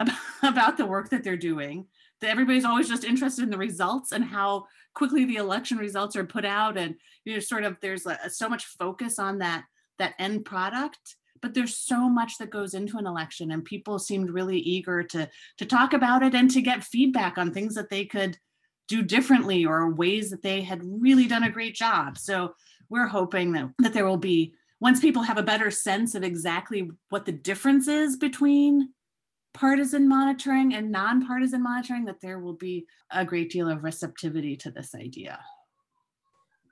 about, 0.42 0.76
the 0.76 0.86
work 0.86 1.10
that 1.10 1.24
they're 1.24 1.36
doing. 1.36 1.86
That 2.20 2.30
everybody's 2.30 2.64
always 2.64 2.88
just 2.88 3.04
interested 3.04 3.44
in 3.44 3.50
the 3.50 3.58
results 3.58 4.12
and 4.12 4.24
how 4.24 4.66
quickly 4.94 5.24
the 5.24 5.36
election 5.36 5.78
results 5.78 6.16
are 6.16 6.24
put 6.24 6.44
out 6.44 6.76
and 6.76 6.94
you 7.24 7.34
know 7.34 7.40
sort 7.40 7.64
of 7.64 7.76
there's 7.80 8.06
a, 8.06 8.30
so 8.30 8.48
much 8.48 8.66
focus 8.66 9.18
on 9.18 9.38
that 9.38 9.64
that 9.98 10.14
end 10.18 10.44
product 10.44 11.16
but 11.42 11.52
there's 11.52 11.76
so 11.76 12.08
much 12.08 12.38
that 12.38 12.50
goes 12.50 12.72
into 12.72 12.96
an 12.96 13.06
election 13.06 13.50
and 13.50 13.64
people 13.64 13.98
seemed 13.98 14.30
really 14.30 14.58
eager 14.58 15.02
to 15.02 15.28
to 15.58 15.66
talk 15.66 15.92
about 15.92 16.22
it 16.22 16.34
and 16.34 16.50
to 16.52 16.62
get 16.62 16.84
feedback 16.84 17.36
on 17.36 17.52
things 17.52 17.74
that 17.74 17.90
they 17.90 18.04
could 18.06 18.38
do 18.88 19.02
differently 19.02 19.66
or 19.66 19.92
ways 19.92 20.30
that 20.30 20.42
they 20.42 20.62
had 20.62 20.80
really 20.82 21.26
done 21.26 21.42
a 21.44 21.50
great 21.50 21.74
job. 21.74 22.16
So 22.16 22.54
we're 22.88 23.08
hoping 23.08 23.52
that 23.52 23.70
that 23.80 23.92
there 23.92 24.06
will 24.06 24.16
be 24.16 24.54
once 24.80 25.00
people 25.00 25.22
have 25.22 25.38
a 25.38 25.42
better 25.42 25.70
sense 25.70 26.14
of 26.14 26.22
exactly 26.22 26.90
what 27.10 27.26
the 27.26 27.32
difference 27.32 27.88
is 27.88 28.16
between 28.16 28.90
partisan 29.54 30.08
monitoring 30.08 30.74
and 30.74 30.90
nonpartisan 30.90 31.62
monitoring 31.62 32.06
that 32.06 32.20
there 32.22 32.40
will 32.40 32.54
be 32.54 32.86
a 33.10 33.24
great 33.24 33.50
deal 33.50 33.68
of 33.68 33.84
receptivity 33.84 34.56
to 34.56 34.70
this 34.70 34.94
idea. 34.94 35.38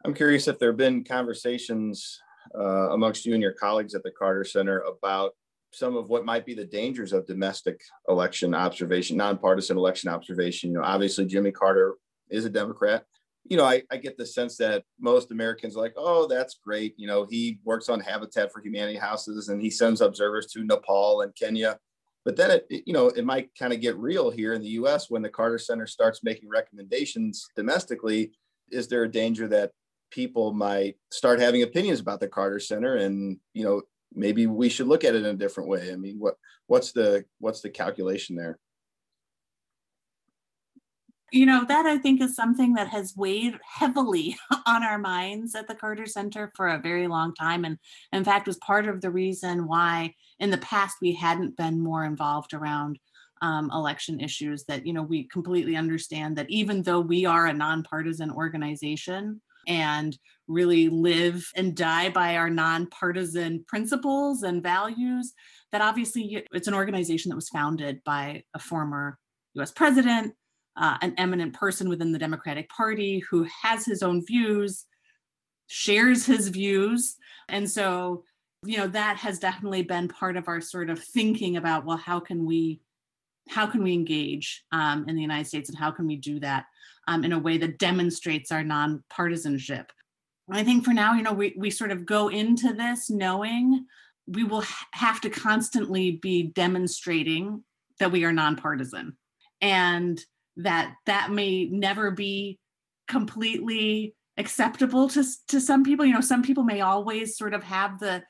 I'm 0.04 0.14
curious 0.14 0.48
if 0.48 0.58
there 0.58 0.70
have 0.70 0.78
been 0.78 1.04
conversations 1.04 2.18
uh, 2.58 2.90
amongst 2.90 3.26
you 3.26 3.34
and 3.34 3.42
your 3.42 3.52
colleagues 3.52 3.94
at 3.94 4.02
the 4.02 4.10
Carter 4.10 4.44
Center 4.44 4.80
about 4.80 5.32
some 5.72 5.96
of 5.96 6.08
what 6.08 6.24
might 6.24 6.44
be 6.44 6.54
the 6.54 6.64
dangers 6.64 7.12
of 7.12 7.26
domestic 7.26 7.80
election 8.08 8.54
observation, 8.54 9.16
nonpartisan 9.16 9.76
election 9.76 10.10
observation. 10.10 10.70
You 10.70 10.78
know, 10.78 10.84
obviously 10.84 11.26
Jimmy 11.26 11.52
Carter 11.52 11.94
is 12.28 12.44
a 12.44 12.50
Democrat. 12.50 13.04
You 13.44 13.56
know, 13.56 13.64
I, 13.64 13.82
I 13.90 13.96
get 13.96 14.18
the 14.18 14.26
sense 14.26 14.56
that 14.58 14.84
most 14.98 15.30
Americans 15.30 15.76
are 15.76 15.80
like, 15.80 15.94
oh, 15.96 16.26
that's 16.26 16.58
great. 16.62 16.94
You 16.96 17.06
know, 17.06 17.26
he 17.28 17.58
works 17.64 17.88
on 17.88 18.00
Habitat 18.00 18.52
for 18.52 18.60
Humanity 18.60 18.98
houses 18.98 19.48
and 19.48 19.62
he 19.62 19.70
sends 19.70 20.00
observers 20.00 20.46
to 20.52 20.64
Nepal 20.64 21.22
and 21.22 21.34
Kenya. 21.34 21.78
But 22.24 22.36
then 22.36 22.50
it, 22.50 22.66
it 22.68 22.82
you 22.86 22.92
know, 22.92 23.08
it 23.08 23.24
might 23.24 23.54
kind 23.58 23.72
of 23.72 23.80
get 23.80 23.96
real 23.96 24.30
here 24.30 24.52
in 24.52 24.62
the 24.62 24.68
US 24.70 25.08
when 25.08 25.22
the 25.22 25.30
Carter 25.30 25.58
Center 25.58 25.86
starts 25.86 26.22
making 26.22 26.48
recommendations 26.50 27.46
domestically. 27.56 28.32
Is 28.70 28.88
there 28.88 29.04
a 29.04 29.10
danger 29.10 29.48
that 29.48 29.70
people 30.10 30.52
might 30.52 30.96
start 31.10 31.40
having 31.40 31.62
opinions 31.62 32.00
about 32.00 32.20
the 32.20 32.28
Carter 32.28 32.60
Center 32.60 32.96
and, 32.96 33.38
you 33.54 33.64
know, 33.64 33.82
maybe 34.14 34.46
we 34.46 34.68
should 34.68 34.86
look 34.88 35.04
at 35.04 35.14
it 35.14 35.24
in 35.24 35.34
a 35.34 35.34
different 35.34 35.68
way. 35.68 35.92
I 35.92 35.96
mean, 35.96 36.18
what 36.18 36.34
what's 36.66 36.92
the 36.92 37.24
what's 37.38 37.60
the 37.60 37.70
calculation 37.70 38.36
there? 38.36 38.58
You 41.32 41.46
know, 41.46 41.64
that 41.68 41.86
I 41.86 41.98
think 41.98 42.20
is 42.20 42.34
something 42.34 42.74
that 42.74 42.88
has 42.88 43.14
weighed 43.16 43.56
heavily 43.64 44.36
on 44.66 44.82
our 44.82 44.98
minds 44.98 45.54
at 45.54 45.68
the 45.68 45.76
Carter 45.76 46.06
Center 46.06 46.50
for 46.56 46.68
a 46.68 46.80
very 46.80 47.06
long 47.06 47.34
time. 47.34 47.64
And 47.64 47.78
in 48.12 48.24
fact, 48.24 48.48
was 48.48 48.56
part 48.58 48.88
of 48.88 49.00
the 49.00 49.10
reason 49.10 49.68
why 49.68 50.14
in 50.40 50.50
the 50.50 50.58
past 50.58 50.96
we 51.00 51.12
hadn't 51.12 51.56
been 51.56 51.80
more 51.80 52.04
involved 52.04 52.52
around 52.52 52.98
um, 53.42 53.70
election 53.72 54.18
issues. 54.18 54.64
That, 54.64 54.84
you 54.84 54.92
know, 54.92 55.02
we 55.02 55.24
completely 55.24 55.76
understand 55.76 56.36
that 56.36 56.50
even 56.50 56.82
though 56.82 57.00
we 57.00 57.26
are 57.26 57.46
a 57.46 57.54
nonpartisan 57.54 58.32
organization, 58.32 59.40
and 59.66 60.16
really 60.48 60.88
live 60.88 61.46
and 61.54 61.76
die 61.76 62.10
by 62.10 62.36
our 62.36 62.50
nonpartisan 62.50 63.64
principles 63.68 64.42
and 64.42 64.62
values. 64.62 65.32
That 65.72 65.82
obviously 65.82 66.44
it's 66.52 66.68
an 66.68 66.74
organization 66.74 67.30
that 67.30 67.36
was 67.36 67.48
founded 67.48 68.02
by 68.04 68.42
a 68.54 68.58
former 68.58 69.18
US 69.54 69.70
president, 69.70 70.34
uh, 70.76 70.96
an 71.02 71.14
eminent 71.16 71.54
person 71.54 71.88
within 71.88 72.12
the 72.12 72.18
Democratic 72.18 72.68
Party 72.68 73.22
who 73.30 73.46
has 73.62 73.84
his 73.84 74.02
own 74.02 74.24
views, 74.26 74.86
shares 75.68 76.26
his 76.26 76.48
views. 76.48 77.16
And 77.48 77.70
so, 77.70 78.24
you 78.64 78.76
know, 78.76 78.88
that 78.88 79.16
has 79.18 79.38
definitely 79.38 79.82
been 79.82 80.08
part 80.08 80.36
of 80.36 80.48
our 80.48 80.60
sort 80.60 80.90
of 80.90 81.02
thinking 81.02 81.56
about, 81.56 81.84
well, 81.84 81.96
how 81.96 82.20
can 82.20 82.44
we 82.44 82.80
how 83.50 83.66
can 83.66 83.82
we 83.82 83.92
engage 83.92 84.64
um, 84.72 85.04
in 85.08 85.16
the 85.16 85.22
United 85.22 85.46
States 85.46 85.68
and 85.68 85.76
how 85.78 85.90
can 85.90 86.06
we 86.06 86.16
do 86.16 86.38
that 86.40 86.66
um, 87.08 87.24
in 87.24 87.32
a 87.32 87.38
way 87.38 87.58
that 87.58 87.78
demonstrates 87.78 88.52
our 88.52 88.62
nonpartisanship. 88.62 89.86
I 90.52 90.62
think 90.62 90.84
for 90.84 90.92
now, 90.92 91.14
you 91.14 91.22
know, 91.22 91.32
we, 91.32 91.54
we 91.56 91.70
sort 91.70 91.90
of 91.90 92.06
go 92.06 92.28
into 92.28 92.72
this 92.72 93.10
knowing 93.10 93.86
we 94.26 94.44
will 94.44 94.64
have 94.92 95.20
to 95.22 95.30
constantly 95.30 96.12
be 96.12 96.44
demonstrating 96.44 97.64
that 97.98 98.12
we 98.12 98.24
are 98.24 98.32
nonpartisan 98.32 99.16
and 99.60 100.24
that 100.56 100.94
that 101.06 101.32
may 101.32 101.66
never 101.66 102.12
be 102.12 102.58
completely 103.08 104.14
acceptable 104.36 105.08
to, 105.08 105.24
to 105.48 105.60
some 105.60 105.82
people. 105.82 106.06
You 106.06 106.14
know, 106.14 106.20
some 106.20 106.42
people 106.42 106.62
may 106.62 106.80
always 106.80 107.36
sort 107.36 107.54
of 107.54 107.64
have 107.64 107.98
the 107.98 108.22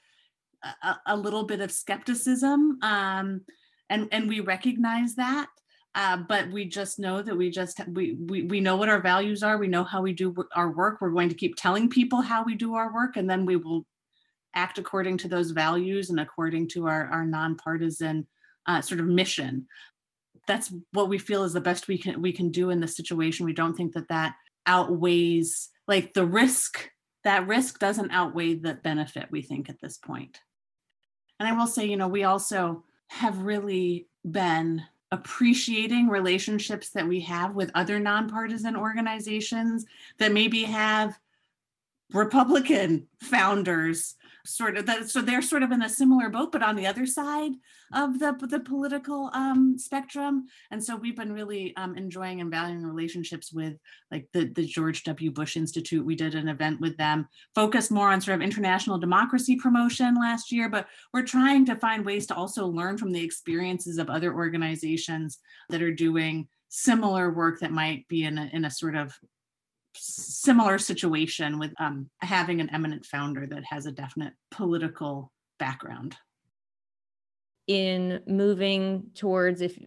a, 0.83 0.97
a 1.07 1.17
little 1.17 1.45
bit 1.45 1.61
of 1.61 1.73
skepticism 1.73 2.79
um, 2.83 3.43
and 3.91 4.09
and 4.11 4.29
we 4.29 4.41
recognize 4.41 5.17
that 5.17 5.49
uh, 5.95 6.19
but 6.29 6.51
we 6.51 6.65
just 6.65 6.99
know 6.99 7.21
that 7.21 7.37
we 7.37 7.51
just 7.51 7.81
we, 7.89 8.13
we 8.13 8.43
we 8.43 8.61
know 8.61 8.77
what 8.77 8.89
our 8.89 9.01
values 9.01 9.43
are. 9.43 9.59
We 9.59 9.67
know 9.67 9.83
how 9.83 10.03
we 10.03 10.13
do 10.13 10.35
our 10.55 10.71
work. 10.71 11.01
We're 11.01 11.11
going 11.11 11.29
to 11.31 11.35
keep 11.35 11.57
telling 11.57 11.89
people 11.89 12.21
how 12.21 12.45
we 12.45 12.55
do 12.55 12.75
our 12.75 12.93
work 12.95 13.17
and 13.17 13.29
then 13.29 13.45
we 13.45 13.57
will 13.57 13.85
act 14.55 14.79
according 14.79 15.17
to 15.19 15.29
those 15.29 15.51
values 15.51 16.11
and 16.11 16.21
according 16.21 16.69
to 16.69 16.87
our 16.87 17.07
our 17.07 17.25
nonpartisan 17.25 18.29
uh, 18.67 18.81
sort 18.81 19.01
of 19.01 19.07
mission. 19.07 19.67
That's 20.47 20.73
what 20.93 21.09
we 21.09 21.19
feel 21.19 21.43
is 21.43 21.53
the 21.53 21.61
best 21.61 21.89
we 21.89 21.99
can 21.99 22.23
we 22.23 22.33
can 22.33 22.51
do 22.51 22.71
in 22.71 22.79
this 22.79 22.97
situation. 22.97 23.45
We 23.45 23.53
don't 23.53 23.75
think 23.75 23.95
that 23.95 24.09
that 24.09 24.35
outweighs 24.67 25.71
like 25.89 26.15
the 26.15 26.27
risk 26.27 26.89
that 27.25 27.49
risk 27.49 27.81
doesn't 27.81 28.13
outweigh 28.13 28.55
the 28.55 28.75
benefit 28.75 29.27
we 29.31 29.43
think 29.43 29.69
at 29.69 29.81
this 29.81 29.99
point. 29.99 30.39
And 31.41 31.49
i 31.49 31.53
will 31.53 31.67
say 31.67 31.87
you 31.87 31.97
know 31.97 32.09
we 32.09 32.23
also 32.23 32.85
have 33.11 33.39
really 33.39 34.07
been 34.25 34.83
appreciating 35.11 36.09
relationships 36.09 36.91
that 36.91 37.09
we 37.09 37.21
have 37.21 37.57
with 37.57 37.71
other 37.75 37.99
nonpartisan 37.99 38.77
organizations 38.77 39.85
that 40.19 40.33
maybe 40.33 40.63
have 40.63 41.19
Republican 42.13 43.09
founders 43.21 44.15
sort 44.47 44.77
of 44.77 44.87
that 44.87 45.09
so 45.11 45.21
they're 45.21 45.43
sort 45.43 45.63
of 45.63 45.73
in 45.73 45.83
a 45.83 45.89
similar 45.89 46.29
boat 46.29 46.53
but 46.53 46.63
on 46.63 46.77
the 46.77 46.87
other 46.87 47.07
side 47.07 47.53
of 47.95 48.19
the 48.19 48.33
the 48.49 48.61
political 48.61 49.31
um, 49.35 49.77
spectrum. 49.79 50.47
And 50.71 50.83
so 50.83 50.97
we've 50.97 51.17
been 51.17 51.33
really 51.33 51.75
um, 51.77 51.97
enjoying 51.97 52.41
and 52.41 52.51
valuing 52.51 52.85
relationships 52.85 53.53
with 53.53 53.75
like 54.11 54.29
the 54.33 54.45
the 54.47 54.65
George 54.65 55.03
W. 55.05 55.31
Bush 55.31 55.57
Institute. 55.57 56.05
We 56.05 56.15
did 56.15 56.35
an 56.35 56.49
event 56.49 56.81
with 56.81 56.97
them 56.97 57.29
focused 57.55 57.91
more 57.91 58.11
on 58.11 58.21
sort 58.21 58.37
of 58.37 58.43
international 58.43 58.99
democracy 58.99 59.57
promotion 59.57 60.15
last 60.15 60.53
year 60.53 60.69
but 60.69 60.87
we're 61.13 61.23
trying 61.23 61.65
to 61.67 61.77
find 61.77 62.05
ways 62.05 62.27
to 62.27 62.35
also 62.35 62.67
learn 62.67 62.97
from 62.99 63.13
the 63.13 63.23
experiences 63.23 63.99
of 63.99 64.09
other 64.09 64.35
organizations 64.35 65.39
that 65.69 65.83
are 65.83 65.93
doing 65.93 66.49
similar 66.69 67.33
work 67.33 67.61
that 67.61 67.73
might 67.73 68.07
be 68.09 68.25
in 68.25 68.39
a, 68.39 68.49
in 68.53 68.65
a 68.65 68.71
sort 68.71 68.95
of 68.95 69.13
similar 69.95 70.79
situation 70.79 71.59
with 71.59 71.73
um, 71.79 72.09
having 72.21 72.61
an 72.61 72.71
eminent 72.71 73.05
founder 73.05 73.47
that 73.47 73.65
has 73.65 73.87
a 73.87 73.93
definite 73.93 74.35
political 74.51 75.33
background. 75.59 76.17
In 77.67 78.21
moving 78.27 79.11
towards 79.15 79.61
if 79.61 79.79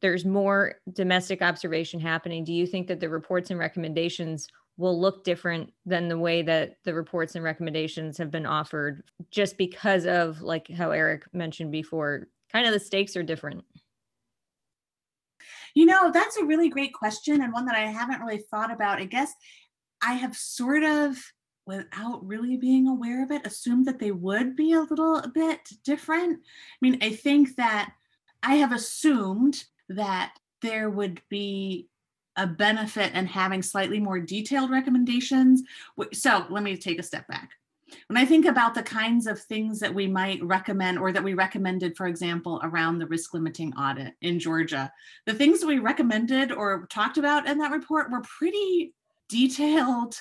there's 0.00 0.24
more 0.24 0.76
domestic 0.92 1.42
observation 1.42 2.00
happening, 2.00 2.44
do 2.44 2.52
you 2.52 2.66
think 2.66 2.86
that 2.88 3.00
the 3.00 3.08
reports 3.08 3.50
and 3.50 3.58
recommendations 3.58 4.48
will 4.76 5.00
look 5.00 5.24
different 5.24 5.72
than 5.86 6.08
the 6.08 6.18
way 6.18 6.42
that 6.42 6.76
the 6.84 6.94
reports 6.94 7.34
and 7.34 7.44
recommendations 7.44 8.18
have 8.18 8.30
been 8.30 8.46
offered 8.46 9.04
just 9.30 9.56
because 9.56 10.04
of 10.06 10.42
like 10.42 10.68
how 10.68 10.90
Eric 10.90 11.24
mentioned 11.32 11.70
before, 11.70 12.28
kind 12.52 12.66
of 12.66 12.72
the 12.72 12.80
stakes 12.80 13.16
are 13.16 13.22
different? 13.22 13.64
You 15.74 15.86
know, 15.86 16.10
that's 16.12 16.36
a 16.36 16.44
really 16.44 16.68
great 16.68 16.92
question 16.92 17.42
and 17.42 17.52
one 17.52 17.66
that 17.66 17.76
I 17.76 17.86
haven't 17.86 18.20
really 18.20 18.42
thought 18.50 18.72
about. 18.72 19.00
I 19.00 19.04
guess 19.04 19.32
I 20.02 20.14
have 20.14 20.36
sort 20.36 20.84
of, 20.84 21.16
without 21.66 22.24
really 22.24 22.56
being 22.56 22.86
aware 22.86 23.22
of 23.22 23.30
it, 23.30 23.46
assumed 23.46 23.86
that 23.86 23.98
they 23.98 24.10
would 24.10 24.54
be 24.54 24.72
a 24.72 24.82
little 24.82 25.22
bit 25.34 25.60
different. 25.84 26.38
I 26.40 26.76
mean, 26.80 26.98
I 27.02 27.10
think 27.10 27.56
that 27.56 27.92
I 28.42 28.56
have 28.56 28.72
assumed 28.72 29.64
that 29.88 30.34
there 30.62 30.90
would 30.90 31.20
be 31.28 31.88
a 32.36 32.46
benefit 32.46 33.14
in 33.14 33.26
having 33.26 33.62
slightly 33.62 33.98
more 33.98 34.20
detailed 34.20 34.70
recommendations. 34.70 35.62
So 36.12 36.46
let 36.50 36.62
me 36.62 36.76
take 36.76 36.98
a 36.98 37.02
step 37.02 37.26
back 37.28 37.50
when 38.08 38.16
I 38.16 38.24
think 38.24 38.46
about 38.46 38.74
the 38.74 38.82
kinds 38.82 39.26
of 39.26 39.40
things 39.40 39.80
that 39.80 39.94
we 39.94 40.06
might 40.06 40.42
recommend 40.42 40.98
or 40.98 41.12
that 41.12 41.24
we 41.24 41.34
recommended, 41.34 41.96
for 41.96 42.06
example, 42.06 42.60
around 42.62 42.98
the 42.98 43.06
risk 43.06 43.34
limiting 43.34 43.72
audit 43.74 44.14
in 44.20 44.38
Georgia, 44.38 44.92
the 45.26 45.34
things 45.34 45.64
we 45.64 45.78
recommended 45.78 46.52
or 46.52 46.86
talked 46.90 47.18
about 47.18 47.46
in 47.46 47.58
that 47.58 47.72
report 47.72 48.10
were 48.10 48.22
pretty 48.22 48.94
detailed 49.28 50.16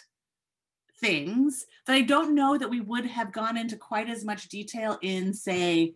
things 1.00 1.66
that 1.86 1.94
I 1.94 2.02
don't 2.02 2.34
know 2.34 2.58
that 2.58 2.70
we 2.70 2.80
would 2.80 3.06
have 3.06 3.34
gone 3.34 3.58
into 3.58 3.76
quite 3.76 4.10
as 4.10 4.24
much 4.24 4.50
detail 4.50 4.98
in, 5.02 5.34
say, 5.34 5.96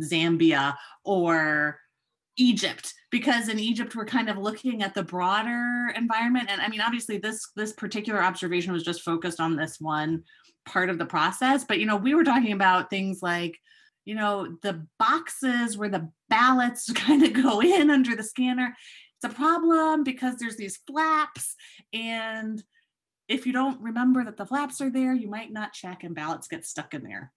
Zambia 0.00 0.74
or 1.04 1.78
Egypt 2.36 2.92
because 3.10 3.48
in 3.48 3.58
Egypt 3.58 3.96
we're 3.96 4.04
kind 4.04 4.28
of 4.28 4.36
looking 4.36 4.82
at 4.82 4.94
the 4.94 5.02
broader 5.02 5.92
environment. 5.96 6.50
And 6.50 6.60
I 6.60 6.68
mean 6.68 6.80
obviously 6.80 7.18
this 7.18 7.50
this 7.56 7.72
particular 7.72 8.22
observation 8.22 8.72
was 8.72 8.82
just 8.82 9.02
focused 9.02 9.40
on 9.40 9.56
this 9.56 9.80
one 9.80 10.22
part 10.66 10.90
of 10.90 10.98
the 10.98 11.06
process. 11.06 11.64
But, 11.64 11.78
you 11.78 11.86
know, 11.86 11.96
we 11.96 12.14
were 12.14 12.24
talking 12.24 12.52
about 12.52 12.90
things 12.90 13.22
like, 13.22 13.58
you 14.04 14.14
know, 14.14 14.56
the 14.62 14.86
boxes 14.98 15.76
where 15.76 15.88
the 15.88 16.10
ballots 16.28 16.92
kind 16.94 17.24
of 17.24 17.32
go 17.32 17.60
in 17.60 17.90
under 17.90 18.14
the 18.14 18.22
scanner. 18.22 18.74
It's 19.16 19.32
a 19.32 19.36
problem 19.36 20.04
because 20.04 20.36
there's 20.36 20.56
these 20.56 20.78
flaps. 20.86 21.54
And 21.92 22.62
if 23.28 23.46
you 23.46 23.52
don't 23.52 23.80
remember 23.80 24.24
that 24.24 24.36
the 24.36 24.46
flaps 24.46 24.80
are 24.80 24.90
there, 24.90 25.14
you 25.14 25.28
might 25.28 25.52
not 25.52 25.72
check 25.72 26.04
and 26.04 26.14
ballots 26.14 26.48
get 26.48 26.66
stuck 26.66 26.94
in 26.94 27.02
there. 27.02 27.32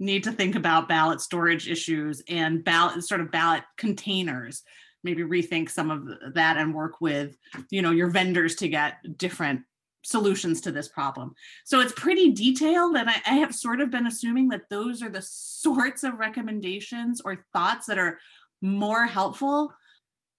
Need 0.00 0.24
to 0.24 0.32
think 0.32 0.56
about 0.56 0.88
ballot 0.88 1.20
storage 1.20 1.68
issues 1.68 2.22
and 2.28 2.64
ballot 2.64 3.04
sort 3.04 3.20
of 3.20 3.30
ballot 3.30 3.62
containers 3.76 4.62
maybe 5.04 5.22
rethink 5.22 5.70
some 5.70 5.90
of 5.90 6.34
that 6.34 6.56
and 6.56 6.74
work 6.74 7.00
with 7.00 7.36
you 7.70 7.82
know 7.82 7.92
your 7.92 8.08
vendors 8.08 8.56
to 8.56 8.68
get 8.68 8.96
different 9.16 9.60
solutions 10.04 10.60
to 10.60 10.70
this 10.70 10.88
problem. 10.88 11.34
So 11.64 11.80
it's 11.80 11.92
pretty 11.92 12.32
detailed, 12.32 12.96
and 12.96 13.10
I, 13.10 13.16
I, 13.26 13.34
have 13.34 13.54
sort 13.54 13.80
of 13.80 13.90
been 13.90 14.06
assuming 14.06 14.48
that 14.50 14.68
those 14.70 15.02
are 15.02 15.08
the 15.08 15.22
sorts 15.26 16.04
of 16.04 16.18
recommendations 16.18 17.20
or 17.24 17.44
thoughts 17.52 17.86
that 17.86 17.98
are 17.98 18.18
more 18.60 19.06
helpful 19.06 19.72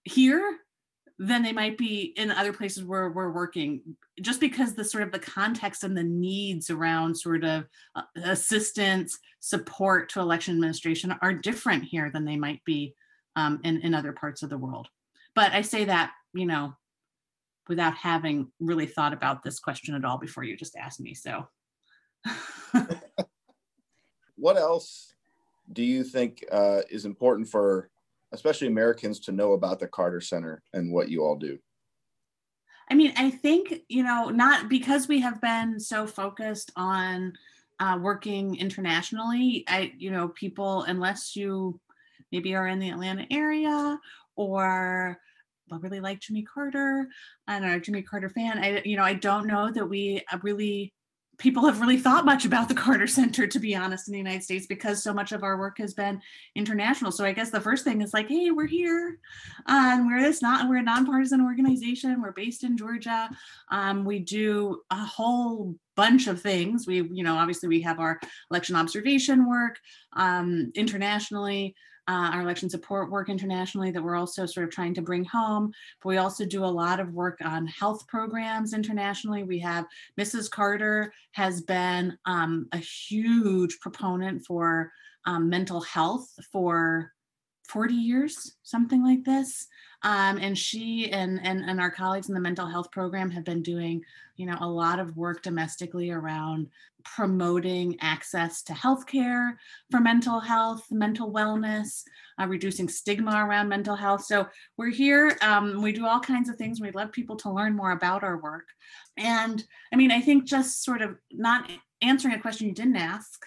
here 0.03 0.57
than 1.17 1.43
they 1.43 1.53
might 1.53 1.77
be 1.77 2.13
in 2.17 2.29
other 2.29 2.51
places 2.51 2.83
where 2.83 3.09
we're 3.09 3.31
working 3.31 3.81
just 4.21 4.39
because 4.41 4.73
the 4.73 4.83
sort 4.83 5.03
of 5.03 5.11
the 5.11 5.19
context 5.19 5.83
and 5.83 5.97
the 5.97 6.03
needs 6.03 6.69
around 6.69 7.15
sort 7.15 7.43
of 7.45 7.65
uh, 7.95 8.01
assistance 8.23 9.17
support 9.39 10.09
to 10.09 10.19
election 10.19 10.55
administration 10.55 11.15
are 11.21 11.33
different 11.33 11.83
here 11.85 12.09
than 12.11 12.25
they 12.25 12.35
might 12.35 12.63
be 12.65 12.93
um, 13.37 13.61
in, 13.63 13.79
in 13.81 13.93
other 13.93 14.11
parts 14.11 14.43
of 14.43 14.49
the 14.49 14.57
world 14.57 14.89
but 15.35 15.53
i 15.53 15.61
say 15.61 15.85
that 15.85 16.11
you 16.33 16.45
know 16.45 16.73
without 17.67 17.95
having 17.95 18.47
really 18.59 18.85
thought 18.85 19.13
about 19.13 19.43
this 19.43 19.59
question 19.59 19.95
at 19.95 20.05
all 20.05 20.17
before 20.17 20.43
you 20.43 20.55
just 20.55 20.75
asked 20.75 20.99
me 20.99 21.13
so 21.13 21.47
what 24.35 24.57
else 24.57 25.13
do 25.71 25.83
you 25.83 26.03
think 26.03 26.43
uh, 26.51 26.81
is 26.89 27.05
important 27.05 27.47
for 27.47 27.89
especially 28.35 28.67
Americans 28.67 29.19
to 29.21 29.31
know 29.31 29.53
about 29.53 29.79
the 29.79 29.87
Carter 29.87 30.21
Center 30.21 30.61
and 30.73 30.91
what 30.91 31.09
you 31.09 31.23
all 31.23 31.35
do? 31.35 31.57
I 32.89 32.93
mean, 32.93 33.13
I 33.17 33.31
think, 33.31 33.81
you 33.89 34.03
know, 34.03 34.29
not 34.29 34.69
because 34.69 35.07
we 35.07 35.19
have 35.21 35.41
been 35.41 35.79
so 35.79 36.05
focused 36.05 36.71
on 36.75 37.33
uh, 37.79 37.97
working 37.99 38.55
internationally, 38.57 39.63
I, 39.67 39.93
you 39.97 40.11
know, 40.11 40.27
people, 40.29 40.83
unless 40.83 41.35
you 41.35 41.79
maybe 42.31 42.53
are 42.55 42.67
in 42.67 42.79
the 42.79 42.89
Atlanta 42.89 43.25
area 43.31 43.99
or 44.35 45.17
really 45.71 45.99
like 45.99 46.19
Jimmy 46.19 46.43
Carter 46.43 47.07
and 47.47 47.65
are 47.65 47.73
a 47.73 47.79
Jimmy 47.79 48.01
Carter 48.01 48.29
fan, 48.29 48.59
I, 48.59 48.81
you 48.85 48.97
know, 48.97 49.03
I 49.03 49.13
don't 49.13 49.47
know 49.47 49.71
that 49.71 49.85
we 49.85 50.23
uh, 50.31 50.37
really 50.43 50.93
people 51.37 51.65
have 51.65 51.81
really 51.81 51.97
thought 51.97 52.25
much 52.25 52.45
about 52.45 52.69
the 52.69 52.75
Carter 52.75 53.07
Center, 53.07 53.47
to 53.47 53.59
be 53.59 53.75
honest, 53.75 54.07
in 54.07 54.13
the 54.13 54.17
United 54.17 54.43
States, 54.43 54.67
because 54.67 55.03
so 55.03 55.13
much 55.13 55.31
of 55.31 55.43
our 55.43 55.57
work 55.57 55.77
has 55.77 55.93
been 55.93 56.21
international. 56.55 57.11
So 57.11 57.25
I 57.25 57.33
guess 57.33 57.49
the 57.49 57.61
first 57.61 57.83
thing 57.83 58.01
is 58.01 58.13
like, 58.13 58.29
hey, 58.29 58.51
we're 58.51 58.67
here. 58.67 59.17
Um, 59.65 60.07
we're 60.07 60.21
this 60.21 60.41
not 60.41 60.69
we're 60.69 60.77
a 60.77 60.83
nonpartisan 60.83 61.41
organization. 61.41 62.21
We're 62.21 62.31
based 62.31 62.63
in 62.63 62.77
Georgia. 62.77 63.29
Um, 63.69 64.05
we 64.05 64.19
do 64.19 64.81
a 64.91 64.95
whole 64.95 65.75
bunch 65.95 66.27
of 66.27 66.41
things. 66.41 66.87
We, 66.87 67.03
you 67.11 67.23
know, 67.23 67.35
obviously 67.35 67.69
we 67.69 67.81
have 67.81 67.99
our 67.99 68.19
election 68.51 68.75
observation 68.75 69.49
work 69.49 69.79
um, 70.13 70.71
internationally 70.75 71.75
uh, 72.07 72.29
our 72.33 72.41
election 72.41 72.69
support 72.69 73.09
work 73.09 73.29
internationally 73.29 73.91
that 73.91 74.03
we're 74.03 74.15
also 74.15 74.45
sort 74.45 74.65
of 74.65 74.71
trying 74.71 74.93
to 74.93 75.01
bring 75.01 75.23
home. 75.25 75.71
But 76.01 76.09
we 76.09 76.17
also 76.17 76.45
do 76.45 76.63
a 76.63 76.67
lot 76.67 76.99
of 76.99 77.13
work 77.13 77.39
on 77.43 77.67
health 77.67 78.07
programs 78.07 78.73
internationally. 78.73 79.43
We 79.43 79.59
have 79.59 79.85
Mrs. 80.19 80.49
Carter 80.49 81.13
has 81.31 81.61
been 81.61 82.17
um, 82.25 82.67
a 82.71 82.77
huge 82.77 83.79
proponent 83.79 84.45
for 84.45 84.91
um, 85.25 85.49
mental 85.49 85.81
health 85.81 86.29
for 86.51 87.11
40 87.67 87.95
years, 87.95 88.55
something 88.63 89.03
like 89.03 89.23
this. 89.23 89.67
Um, 90.05 90.37
and 90.37 90.55
she 90.55 91.09
and, 91.11 91.39
and 91.43 91.67
and 91.67 91.81
our 91.81 91.89
colleagues 91.89 92.29
in 92.29 92.35
the 92.35 92.39
mental 92.39 92.67
health 92.67 92.91
program 92.91 93.31
have 93.31 93.43
been 93.43 93.63
doing, 93.63 94.03
you 94.37 94.45
know, 94.45 94.55
a 94.61 94.69
lot 94.69 94.99
of 94.99 95.17
work 95.17 95.41
domestically 95.41 96.11
around 96.11 96.67
promoting 97.03 97.97
access 98.01 98.61
to 98.63 98.73
healthcare 98.73 99.55
for 99.89 99.99
mental 99.99 100.39
health, 100.39 100.85
mental 100.91 101.31
wellness, 101.31 102.03
uh, 102.39 102.45
reducing 102.45 102.87
stigma 102.87 103.45
around 103.45 103.67
mental 103.67 103.95
health. 103.95 104.23
So 104.23 104.47
we're 104.77 104.91
here. 104.91 105.35
Um, 105.41 105.81
we 105.81 105.91
do 105.91 106.05
all 106.05 106.19
kinds 106.19 106.49
of 106.49 106.55
things. 106.55 106.79
We'd 106.79 106.93
love 106.93 107.11
people 107.11 107.35
to 107.37 107.51
learn 107.51 107.75
more 107.75 107.91
about 107.91 108.23
our 108.23 108.37
work. 108.37 108.67
And 109.17 109.63
I 109.91 109.95
mean, 109.95 110.11
I 110.11 110.21
think 110.21 110.45
just 110.45 110.83
sort 110.83 111.01
of 111.01 111.15
not 111.31 111.71
answering 112.03 112.35
a 112.35 112.39
question 112.39 112.67
you 112.67 112.73
didn't 112.73 112.95
ask. 112.97 113.43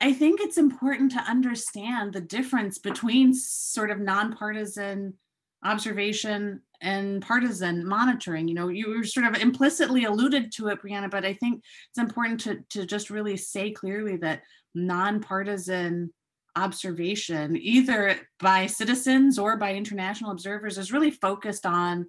I 0.00 0.14
think 0.14 0.40
it's 0.40 0.58
important 0.58 1.12
to 1.12 1.20
understand 1.20 2.14
the 2.14 2.20
difference 2.20 2.78
between 2.78 3.34
sort 3.34 3.90
of 3.90 4.00
nonpartisan 4.00 5.14
observation 5.64 6.60
and 6.80 7.22
partisan 7.22 7.86
monitoring. 7.86 8.48
You 8.48 8.54
know, 8.54 8.68
you 8.68 8.90
were 8.90 9.04
sort 9.04 9.26
of 9.26 9.40
implicitly 9.40 10.04
alluded 10.04 10.52
to 10.52 10.68
it, 10.68 10.82
Brianna, 10.82 11.10
but 11.10 11.24
I 11.24 11.34
think 11.34 11.62
it's 11.90 11.98
important 11.98 12.40
to, 12.40 12.58
to 12.70 12.86
just 12.86 13.10
really 13.10 13.36
say 13.36 13.70
clearly 13.70 14.16
that 14.18 14.42
nonpartisan 14.74 16.12
observation, 16.56 17.56
either 17.56 18.16
by 18.38 18.66
citizens 18.66 19.38
or 19.38 19.56
by 19.56 19.74
international 19.74 20.32
observers, 20.32 20.76
is 20.76 20.92
really 20.92 21.10
focused 21.10 21.64
on 21.64 22.06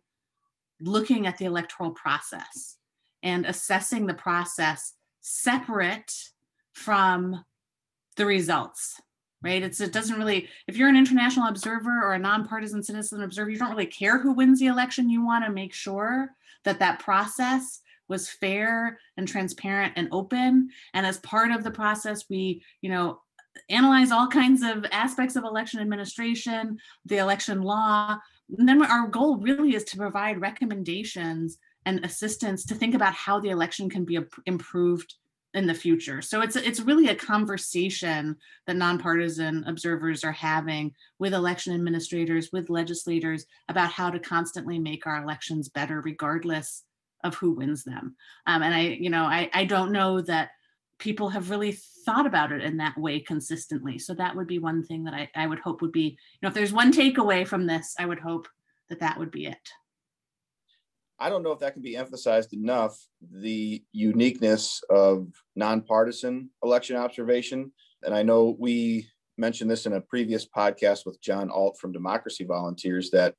looking 0.81 1.27
at 1.27 1.37
the 1.37 1.45
electoral 1.45 1.91
process 1.91 2.77
and 3.21 3.45
assessing 3.45 4.05
the 4.05 4.13
process 4.13 4.93
separate 5.21 6.11
from 6.73 7.45
the 8.17 8.25
results 8.25 8.99
right? 9.43 9.61
It's 9.61 9.81
it 9.81 9.91
doesn't 9.91 10.17
really 10.17 10.47
if 10.67 10.77
you're 10.77 10.89
an 10.89 10.95
international 10.95 11.47
observer 11.47 12.01
or 12.03 12.13
a 12.13 12.19
nonpartisan 12.19 12.81
citizen 12.81 13.23
observer, 13.23 13.49
you 13.49 13.59
don't 13.59 13.71
really 13.71 13.85
care 13.85 14.17
who 14.17 14.33
wins 14.33 14.59
the 14.59 14.67
election. 14.67 15.09
You 15.09 15.25
want 15.25 15.45
to 15.45 15.51
make 15.51 15.73
sure 15.73 16.29
that 16.63 16.79
that 16.79 16.99
process 16.99 17.81
was 18.07 18.29
fair 18.29 18.99
and 19.17 19.27
transparent 19.27 19.93
and 19.95 20.07
open. 20.11 20.69
And 20.93 21.05
as 21.05 21.17
part 21.19 21.51
of 21.51 21.63
the 21.63 21.71
process, 21.71 22.25
we, 22.29 22.63
you 22.81 22.89
know, 22.89 23.19
analyze 23.69 24.11
all 24.11 24.27
kinds 24.27 24.63
of 24.63 24.85
aspects 24.91 25.35
of 25.35 25.43
election 25.43 25.79
administration, 25.79 26.77
the 27.05 27.17
election 27.17 27.61
law. 27.61 28.17
And 28.57 28.67
then 28.67 28.83
our 28.83 29.07
goal 29.07 29.37
really 29.37 29.75
is 29.75 29.83
to 29.85 29.97
provide 29.97 30.41
recommendations 30.41 31.57
and 31.85 32.03
assistance 32.03 32.65
to 32.65 32.75
think 32.75 32.95
about 32.95 33.13
how 33.13 33.39
the 33.39 33.49
election 33.49 33.89
can 33.89 34.05
be 34.05 34.19
improved 34.45 35.15
in 35.53 35.67
the 35.67 35.73
future. 35.73 36.21
So 36.21 36.41
it's 36.41 36.55
it's 36.55 36.79
really 36.79 37.09
a 37.09 37.15
conversation 37.15 38.37
that 38.65 38.75
nonpartisan 38.75 39.63
observers 39.67 40.23
are 40.23 40.31
having 40.31 40.93
with 41.19 41.33
election 41.33 41.73
administrators, 41.73 42.51
with 42.51 42.69
legislators 42.69 43.45
about 43.69 43.91
how 43.91 44.09
to 44.09 44.19
constantly 44.19 44.79
make 44.79 45.05
our 45.05 45.21
elections 45.21 45.69
better, 45.69 46.01
regardless 46.01 46.83
of 47.23 47.35
who 47.35 47.51
wins 47.51 47.83
them. 47.83 48.15
Um, 48.47 48.63
and 48.63 48.73
I, 48.73 48.81
you 48.99 49.09
know, 49.09 49.23
I 49.23 49.49
I 49.53 49.65
don't 49.65 49.91
know 49.91 50.21
that 50.21 50.49
people 50.97 51.29
have 51.29 51.49
really 51.49 51.73
thought 52.05 52.25
about 52.25 52.51
it 52.51 52.63
in 52.63 52.77
that 52.77 52.97
way 52.97 53.19
consistently. 53.19 53.99
So 53.99 54.13
that 54.13 54.35
would 54.35 54.47
be 54.47 54.59
one 54.59 54.83
thing 54.83 55.03
that 55.03 55.13
I, 55.13 55.29
I 55.35 55.47
would 55.47 55.59
hope 55.59 55.81
would 55.81 55.91
be, 55.91 56.01
you 56.01 56.39
know, 56.41 56.47
if 56.47 56.53
there's 56.53 56.73
one 56.73 56.91
takeaway 56.91 57.47
from 57.47 57.65
this, 57.65 57.95
I 57.99 58.05
would 58.05 58.19
hope 58.19 58.47
that 58.89 58.99
that 58.99 59.17
would 59.19 59.31
be 59.31 59.45
it. 59.47 59.69
I 61.19 61.29
don't 61.29 61.43
know 61.43 61.51
if 61.51 61.59
that 61.59 61.73
can 61.73 61.81
be 61.81 61.95
emphasized 61.95 62.53
enough 62.53 62.97
the 63.21 63.83
uniqueness 63.91 64.81
of 64.89 65.27
nonpartisan 65.55 66.49
election 66.63 66.95
observation. 66.95 67.71
And 68.03 68.13
I 68.13 68.23
know 68.23 68.55
we 68.59 69.07
mentioned 69.37 69.69
this 69.69 69.85
in 69.85 69.93
a 69.93 70.01
previous 70.01 70.45
podcast 70.45 71.05
with 71.05 71.21
John 71.21 71.49
Ault 71.49 71.77
from 71.79 71.91
Democracy 71.91 72.43
Volunteers 72.43 73.09
that 73.11 73.35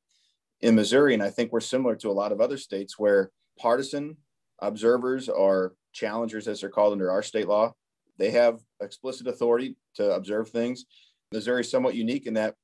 in 0.60 0.74
Missouri, 0.74 1.14
and 1.14 1.22
I 1.22 1.30
think 1.30 1.52
we're 1.52 1.60
similar 1.60 1.94
to 1.96 2.10
a 2.10 2.12
lot 2.12 2.32
of 2.32 2.40
other 2.40 2.56
states 2.56 2.98
where 2.98 3.30
partisan 3.58 4.16
observers 4.60 5.28
are 5.28 5.74
challengers, 5.92 6.48
as 6.48 6.60
they're 6.60 6.70
called 6.70 6.92
under 6.92 7.10
our 7.10 7.22
state 7.22 7.48
law. 7.48 7.72
They 8.18 8.30
have 8.30 8.60
explicit 8.80 9.26
authority 9.26 9.76
to 9.96 10.14
observe 10.14 10.48
things. 10.48 10.86
Missouri 11.32 11.62
is 11.62 11.70
somewhat 11.70 11.94
unique 11.94 12.26
in 12.26 12.34
that 12.34 12.54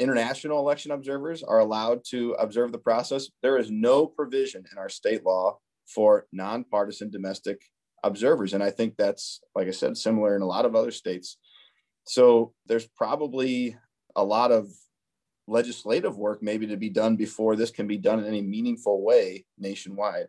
international 0.00 0.58
election 0.58 0.90
observers 0.90 1.42
are 1.42 1.58
allowed 1.58 2.04
to 2.10 2.32
observe 2.32 2.72
the 2.72 2.78
process. 2.78 3.28
There 3.42 3.58
is 3.58 3.70
no 3.70 4.06
provision 4.06 4.64
in 4.70 4.78
our 4.78 4.88
state 4.88 5.24
law 5.24 5.58
for 5.86 6.26
nonpartisan 6.32 7.10
domestic 7.10 7.60
observers. 8.02 8.54
And 8.54 8.62
I 8.62 8.70
think 8.70 8.96
that's, 8.96 9.40
like 9.54 9.68
I 9.68 9.72
said, 9.72 9.96
similar 9.96 10.34
in 10.36 10.42
a 10.42 10.46
lot 10.46 10.64
of 10.64 10.74
other 10.74 10.90
states. 10.90 11.36
So 12.04 12.54
there's 12.66 12.86
probably 12.86 13.76
a 14.16 14.24
lot 14.24 14.50
of 14.52 14.68
legislative 15.46 16.16
work 16.16 16.42
maybe 16.42 16.66
to 16.68 16.76
be 16.76 16.88
done 16.88 17.16
before 17.16 17.56
this 17.56 17.70
can 17.70 17.86
be 17.86 17.98
done 17.98 18.20
in 18.20 18.26
any 18.26 18.40
meaningful 18.40 19.02
way 19.02 19.44
nationwide 19.58 20.28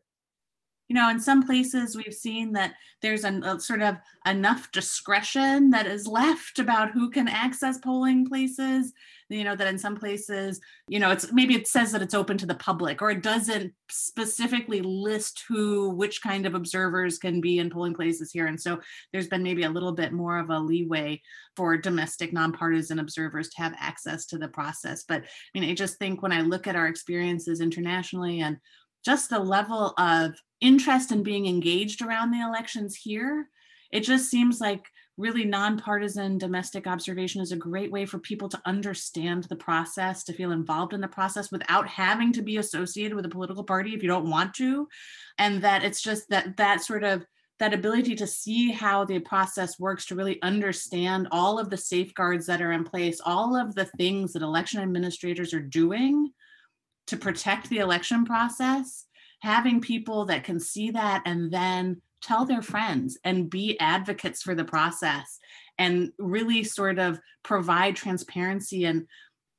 you 0.91 0.95
know, 0.95 1.10
in 1.10 1.21
some 1.21 1.41
places 1.41 1.95
we've 1.95 2.13
seen 2.13 2.51
that 2.51 2.73
there's 3.01 3.23
a, 3.23 3.32
a, 3.45 3.58
sort 3.62 3.82
of 3.82 3.95
enough 4.27 4.69
discretion 4.73 5.69
that 5.69 5.88
is 5.88 6.06
left 6.06 6.60
about 6.60 6.91
who 6.91 7.10
can 7.10 7.30
access 7.30 7.77
polling 7.77 8.27
places. 8.27 8.91
You 9.30 9.45
know, 9.45 9.56
that 9.56 9.67
in 9.67 9.80
some 9.80 9.95
places, 9.95 10.60
you 10.89 10.99
know, 10.99 11.12
it's 11.12 11.32
maybe 11.32 11.56
it 11.56 11.65
says 11.65 11.93
that 11.93 12.01
it's 12.01 12.13
open 12.13 12.38
to 12.39 12.45
the 12.45 12.56
public 12.56 13.01
or 13.01 13.10
it 13.10 13.23
doesn't 13.23 13.71
specifically 13.89 14.82
list 14.82 15.45
who, 15.47 15.91
which 15.91 16.21
kind 16.21 16.45
of 16.45 16.56
observers 16.56 17.17
can 17.17 17.39
be 17.39 17.60
in 17.60 17.69
polling 17.69 17.93
places 17.93 18.34
here. 18.34 18.47
And 18.47 18.60
so 18.60 18.82
there's 19.13 19.30
been 19.30 19.43
maybe 19.43 19.63
a 19.63 19.69
little 19.69 19.93
bit 19.93 20.12
more 20.12 20.39
of 20.39 20.49
a 20.49 20.60
leeway 20.60 21.21
for 21.56 21.77
domestic 21.77 22.34
nonpartisan 22.34 22.99
observers 22.99 23.47
to 23.51 23.62
have 23.62 23.73
access 23.80 24.25
to 24.25 24.38
the 24.38 24.49
process. 24.49 25.06
But 25.08 25.21
I 25.23 25.60
mean, 25.60 25.69
I 25.69 25.75
just 25.75 25.97
think 25.97 26.21
when 26.21 26.34
I 26.34 26.41
look 26.41 26.67
at 26.67 26.75
our 26.75 26.88
experiences 26.88 27.62
internationally 27.62 28.41
and 28.41 28.58
just 29.04 29.30
the 29.30 29.40
level 29.40 29.94
of 29.98 30.36
interest 30.60 31.12
in 31.12 31.24
being 31.24 31.48
engaged 31.48 32.02
around 32.02 32.32
the 32.32 32.42
elections 32.42 32.96
here, 32.96 33.50
it 33.92 34.02
just 34.02 34.30
seems 34.30 34.62
like 34.62 34.86
really 35.18 35.46
nonpartisan 35.46 36.38
domestic 36.38 36.88
observation 36.88 37.42
is 37.42 37.52
a 37.52 37.58
great 37.58 37.92
way 37.92 38.06
for 38.06 38.18
people 38.20 38.50
to 38.50 38.62
understand 38.66 39.44
the 39.46 39.56
process, 39.56 40.24
to 40.24 40.34
feel 40.34 40.52
involved 40.52 40.94
in 40.94 41.02
the 41.02 41.08
process 41.08 41.52
without 41.52 41.88
having 41.88 42.32
to 42.34 42.42
be 42.42 42.58
associated 42.58 43.16
with 43.16 43.26
a 43.26 43.30
political 43.30 43.64
party 43.64 43.94
if 43.94 44.02
you 44.02 44.10
don't 44.10 44.30
want 44.30 44.54
to. 44.56 44.88
And 45.38 45.62
that 45.64 45.84
it's 45.84 46.02
just 46.02 46.30
that 46.30 46.58
that 46.58 46.84
sort 46.84 47.04
of 47.04 47.26
that 47.60 47.74
ability 47.76 48.16
to 48.16 48.26
see 48.26 48.72
how 48.72 49.06
the 49.06 49.20
process 49.20 49.80
works 49.80 50.08
to 50.08 50.16
really 50.16 50.42
understand 50.42 51.28
all 51.30 51.60
of 51.60 51.70
the 51.70 51.78
safeguards 51.78 52.48
that 52.48 52.60
are 52.60 52.72
in 52.72 52.84
place 52.84 53.22
all 53.24 53.56
of 53.56 53.76
the 53.76 53.86
things 53.86 54.34
that 54.34 54.42
election 54.42 54.82
administrators 54.82 55.54
are 55.54 55.62
doing 55.62 56.32
to 57.08 57.18
protect 57.18 57.70
the 57.70 57.80
election 57.80 58.26
process, 58.26 59.06
having 59.42 59.82
people 59.82 60.26
that 60.26 60.44
can 60.44 60.60
see 60.60 60.92
that 60.92 61.22
and 61.26 61.52
then 61.52 62.02
tell 62.22 62.46
their 62.46 62.62
friends 62.62 63.18
and 63.24 63.50
be 63.50 63.80
advocates 63.80 64.42
for 64.42 64.54
the 64.54 64.64
process 64.64 65.40
and 65.78 66.12
really 66.20 66.64
sort 66.64 67.00
of 67.00 67.20
provide 67.44 67.96
transparency. 67.96 68.86
And 68.86 69.08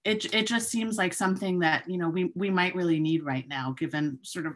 it, 0.04 0.32
it 0.32 0.46
just 0.46 0.68
seems 0.68 0.96
like 0.96 1.12
something 1.12 1.60
that 1.60 1.88
you 1.88 1.98
know 1.98 2.08
we, 2.08 2.32
we 2.34 2.50
might 2.50 2.74
really 2.74 3.00
need 3.00 3.24
right 3.24 3.46
now 3.48 3.74
given 3.76 4.18
sort 4.22 4.46
of 4.46 4.54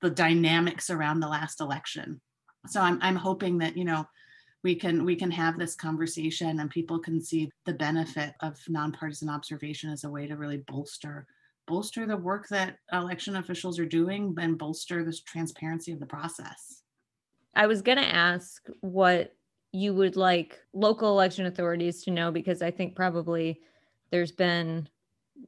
the 0.00 0.10
dynamics 0.10 0.90
around 0.90 1.20
the 1.20 1.28
last 1.28 1.60
election. 1.60 2.20
So 2.66 2.80
i'm, 2.80 2.98
I'm 3.00 3.16
hoping 3.16 3.58
that 3.58 3.76
you 3.76 3.84
know 3.84 4.06
we 4.64 4.74
can 4.74 5.04
we 5.04 5.16
can 5.16 5.30
have 5.30 5.58
this 5.58 5.74
conversation 5.74 6.60
and 6.60 6.70
people 6.70 6.98
can 6.98 7.22
see 7.22 7.50
the 7.64 7.74
benefit 7.74 8.34
of 8.40 8.58
nonpartisan 8.68 9.28
observation 9.28 9.90
as 9.90 10.04
a 10.04 10.10
way 10.10 10.26
to 10.26 10.36
really 10.36 10.58
bolster 10.66 11.26
bolster 11.68 12.06
the 12.06 12.16
work 12.16 12.48
that 12.48 12.78
election 12.92 13.36
officials 13.36 13.78
are 13.78 13.86
doing 13.86 14.34
and 14.38 14.58
bolster 14.58 15.04
this 15.04 15.20
transparency 15.20 15.92
of 15.92 16.00
the 16.00 16.06
process. 16.06 16.82
I 17.54 17.66
was 17.66 17.82
going 17.82 17.98
to 17.98 18.04
ask 18.04 18.66
what 18.80 19.34
you 19.72 19.94
would 19.94 20.16
like 20.16 20.58
local 20.72 21.10
election 21.10 21.46
authorities 21.46 22.02
to 22.02 22.10
know 22.10 22.30
because 22.30 22.62
i 22.62 22.70
think 22.70 22.96
probably 22.96 23.60
there's 24.10 24.32
been 24.32 24.88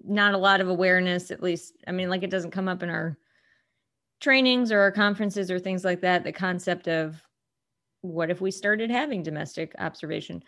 not 0.04 0.34
a 0.34 0.38
lot 0.38 0.60
of 0.60 0.68
awareness 0.68 1.30
at 1.30 1.42
least 1.42 1.76
i 1.88 1.92
mean 1.92 2.08
like 2.10 2.22
it 2.22 2.30
doesn't 2.30 2.50
come 2.50 2.68
up 2.68 2.82
in 2.82 2.90
our 2.90 3.16
trainings 4.20 4.70
or 4.70 4.80
our 4.80 4.92
conferences 4.92 5.50
or 5.50 5.58
things 5.58 5.84
like 5.84 6.00
that 6.00 6.22
the 6.22 6.32
concept 6.32 6.86
of 6.86 7.22
what 8.02 8.30
if 8.30 8.40
we 8.40 8.50
started 8.50 8.90
having 8.90 9.22
domestic 9.22 9.74
observation 9.78 10.42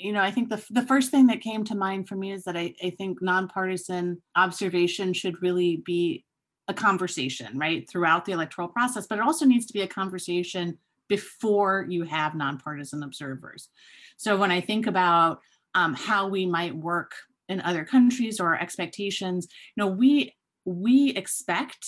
you 0.00 0.12
know 0.12 0.20
i 0.20 0.30
think 0.30 0.48
the, 0.48 0.64
the 0.70 0.86
first 0.86 1.10
thing 1.10 1.26
that 1.26 1.40
came 1.40 1.64
to 1.64 1.74
mind 1.74 2.08
for 2.08 2.16
me 2.16 2.32
is 2.32 2.44
that 2.44 2.56
I, 2.56 2.74
I 2.82 2.90
think 2.90 3.20
nonpartisan 3.20 4.22
observation 4.36 5.12
should 5.12 5.42
really 5.42 5.82
be 5.84 6.24
a 6.68 6.74
conversation 6.74 7.58
right 7.58 7.88
throughout 7.88 8.24
the 8.24 8.32
electoral 8.32 8.68
process 8.68 9.06
but 9.06 9.18
it 9.18 9.24
also 9.24 9.44
needs 9.44 9.66
to 9.66 9.72
be 9.72 9.82
a 9.82 9.88
conversation 9.88 10.78
before 11.08 11.86
you 11.88 12.04
have 12.04 12.36
nonpartisan 12.36 13.02
observers. 13.02 13.68
So 14.16 14.36
when 14.36 14.50
i 14.50 14.60
think 14.60 14.86
about 14.86 15.40
um, 15.74 15.94
how 15.94 16.28
we 16.28 16.46
might 16.46 16.74
work 16.74 17.12
in 17.48 17.60
other 17.60 17.84
countries 17.84 18.40
or 18.40 18.48
our 18.48 18.60
expectations 18.60 19.48
you 19.76 19.82
know 19.82 19.90
we 19.90 20.34
we 20.64 21.10
expect 21.10 21.86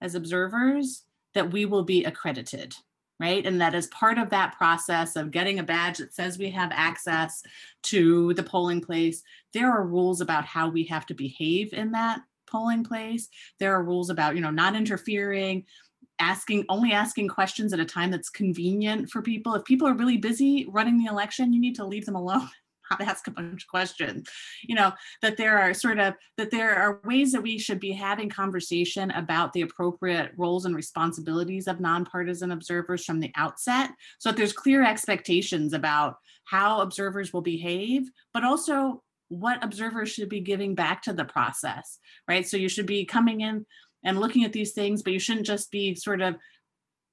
as 0.00 0.14
observers 0.14 1.04
that 1.34 1.50
we 1.52 1.64
will 1.64 1.82
be 1.82 2.04
accredited 2.04 2.74
right? 3.22 3.46
And 3.46 3.60
that 3.60 3.76
as 3.76 3.86
part 3.86 4.18
of 4.18 4.30
that 4.30 4.58
process 4.58 5.14
of 5.14 5.30
getting 5.30 5.60
a 5.60 5.62
badge 5.62 5.98
that 5.98 6.12
says 6.12 6.38
we 6.38 6.50
have 6.50 6.72
access 6.74 7.44
to 7.84 8.34
the 8.34 8.42
polling 8.42 8.80
place, 8.80 9.22
there 9.54 9.70
are 9.70 9.86
rules 9.86 10.20
about 10.20 10.44
how 10.44 10.68
we 10.68 10.82
have 10.86 11.06
to 11.06 11.14
behave 11.14 11.72
in 11.72 11.92
that 11.92 12.20
polling 12.48 12.82
place. 12.82 13.28
There 13.60 13.72
are 13.72 13.84
rules 13.84 14.10
about, 14.10 14.34
you 14.34 14.40
know, 14.40 14.50
not 14.50 14.74
interfering, 14.74 15.64
asking 16.18 16.64
only 16.68 16.92
asking 16.92 17.28
questions 17.28 17.72
at 17.72 17.78
a 17.78 17.84
time 17.84 18.10
that's 18.10 18.28
convenient 18.28 19.08
for 19.08 19.22
people. 19.22 19.54
If 19.54 19.64
people 19.64 19.86
are 19.86 19.94
really 19.94 20.16
busy 20.16 20.66
running 20.68 20.98
the 20.98 21.08
election, 21.08 21.52
you 21.52 21.60
need 21.60 21.76
to 21.76 21.86
leave 21.86 22.06
them 22.06 22.16
alone 22.16 22.48
ask 23.00 23.26
a 23.26 23.30
bunch 23.30 23.62
of 23.62 23.68
questions. 23.68 24.28
You 24.62 24.74
know 24.74 24.92
that 25.22 25.36
there 25.36 25.58
are 25.58 25.74
sort 25.74 25.98
of 25.98 26.14
that 26.36 26.50
there 26.50 26.74
are 26.74 27.00
ways 27.04 27.32
that 27.32 27.42
we 27.42 27.58
should 27.58 27.80
be 27.80 27.92
having 27.92 28.28
conversation 28.28 29.10
about 29.12 29.52
the 29.52 29.62
appropriate 29.62 30.32
roles 30.36 30.64
and 30.64 30.74
responsibilities 30.74 31.66
of 31.66 31.80
nonpartisan 31.80 32.52
observers 32.52 33.04
from 33.04 33.20
the 33.20 33.32
outset. 33.36 33.90
So 34.18 34.30
that 34.30 34.36
there's 34.36 34.52
clear 34.52 34.84
expectations 34.84 35.72
about 35.72 36.16
how 36.44 36.80
observers 36.80 37.32
will 37.32 37.42
behave 37.42 38.10
but 38.32 38.44
also 38.44 39.02
what 39.28 39.64
observers 39.64 40.10
should 40.10 40.28
be 40.28 40.40
giving 40.40 40.74
back 40.74 41.02
to 41.02 41.12
the 41.12 41.24
process 41.24 41.98
right? 42.28 42.46
So 42.46 42.56
you 42.56 42.68
should 42.68 42.86
be 42.86 43.04
coming 43.04 43.40
in 43.40 43.64
and 44.04 44.18
looking 44.18 44.44
at 44.44 44.52
these 44.52 44.72
things 44.72 45.02
but 45.02 45.12
you 45.12 45.18
shouldn't 45.18 45.46
just 45.46 45.70
be 45.70 45.94
sort 45.94 46.20
of 46.20 46.36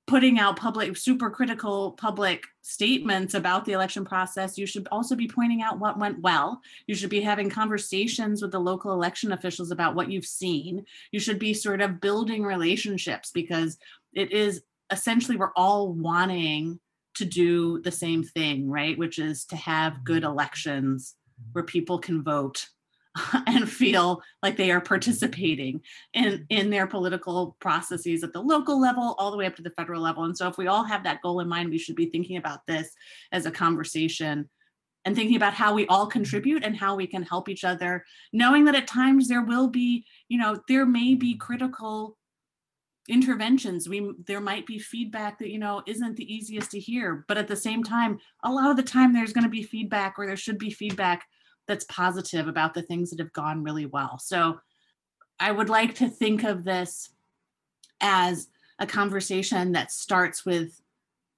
putting 0.10 0.40
out 0.40 0.56
public 0.56 0.98
super 0.98 1.30
critical 1.30 1.92
public 1.92 2.44
statements 2.64 3.36
about 3.36 3.64
the 3.64 3.74
election 3.74 4.04
process 4.04 4.58
you 4.58 4.66
should 4.66 4.88
also 4.92 5.16
be 5.16 5.28
pointing 5.28 5.62
out 5.62 5.80
what 5.80 6.00
went 6.00 6.20
well. 6.22 6.60
You 6.88 6.96
should 6.96 7.12
be 7.12 7.22
having 7.22 7.48
conversations 7.48 8.42
with 8.42 8.52
the 8.52 8.60
local 8.60 8.92
election 8.92 9.32
officials 9.32 9.70
about 9.70 9.94
what 9.94 10.10
you've 10.10 10.26
seen. 10.26 10.84
You 11.12 11.20
should 11.20 11.38
be 11.38 11.54
sort 11.54 11.80
of 11.80 12.02
building 12.02 12.44
relationships 12.44 13.30
because 13.32 13.78
it 14.12 14.32
is 14.32 14.64
essentially 14.92 15.38
we're 15.38 15.54
all 15.56 15.94
wanting 15.94 16.80
to 17.16 17.26
do 17.26 17.80
the 17.82 17.92
same 17.92 18.24
thing 18.24 18.68
right? 18.68 18.98
Which 18.98 19.20
is 19.20 19.46
to 19.46 19.56
have 19.56 20.04
good 20.04 20.24
elections 20.24 21.14
where 21.52 21.64
people 21.64 22.00
can 22.00 22.24
vote 22.24 22.68
and 23.48 23.70
feel 23.70 24.22
like 24.44 24.58
they 24.58 24.72
are 24.72 24.82
participating 24.82 25.82
in 26.14 26.46
in 26.50 26.70
their 26.70 26.88
political 26.88 27.56
processes 27.60 28.24
at 28.24 28.34
the 28.34 28.42
local 28.42 28.80
level 28.80 29.16
all 29.18 29.32
the 29.32 29.38
way 29.38 29.46
up 29.46 29.56
to 29.56 29.62
the 29.62 29.72
federal 29.72 30.02
level. 30.02 30.24
And 30.24 30.38
so 30.38 30.48
if 30.48 30.58
we 30.58 30.68
all 30.68 30.84
have 30.84 31.04
that 31.04 31.22
goal 31.22 31.40
in 31.40 31.48
mind 31.48 31.70
we 31.70 31.78
should 31.78 31.96
be 31.96 32.08
thinking 32.08 32.38
about 32.38 32.66
this 32.68 32.94
as 33.32 33.46
a 33.46 33.52
conversation 33.52 34.50
and 35.06 35.16
thinking 35.16 35.38
about 35.38 35.54
how 35.54 35.74
we 35.74 35.88
all 35.88 36.08
contribute 36.08 36.64
and 36.64 36.76
how 36.76 36.96
we 36.96 37.08
can 37.08 37.24
help 37.24 37.50
each 37.50 37.64
other 37.64 38.04
knowing 38.34 38.66
that 38.66 38.76
at 38.76 38.88
times 38.88 39.28
there 39.28 39.44
will 39.44 39.70
be 39.70 40.06
you 40.28 40.38
know 40.38 40.58
there 40.68 40.86
may 40.86 41.16
be 41.16 41.36
critical 41.36 42.18
interventions. 43.08 43.90
We 43.90 44.12
there 44.28 44.40
might 44.40 44.68
be 44.68 44.78
feedback 44.78 45.40
that 45.40 45.50
you 45.50 45.58
know 45.58 45.82
isn't 45.88 46.16
the 46.16 46.32
easiest 46.32 46.72
to 46.72 46.80
hear 46.80 47.26
but 47.28 47.38
at 47.38 47.48
the 47.48 47.56
same 47.56 47.84
time 47.84 48.20
a 48.44 48.52
lot 48.52 48.70
of 48.70 48.78
the 48.78 48.84
time 48.84 49.14
there's 49.14 49.34
going 49.34 49.44
to 49.44 49.50
be 49.50 49.64
feedback 49.64 50.16
or 50.18 50.28
there 50.28 50.38
should 50.38 50.60
be 50.60 50.70
feedback 50.70 51.26
that's 51.70 51.86
positive 51.86 52.48
about 52.48 52.74
the 52.74 52.82
things 52.82 53.12
that 53.12 53.20
have 53.20 53.32
gone 53.32 53.64
really 53.64 53.86
well. 53.86 54.20
So 54.20 54.60
I 55.40 55.52
would 55.52 55.70
like 55.70 55.96
to 55.96 56.10
think 56.10 56.44
of 56.44 56.66
this 56.66 57.12
as 58.02 58.48
a 58.80 58.88
conversation 58.88 59.72
that 59.74 59.92
starts 59.92 60.46
with 60.46 60.82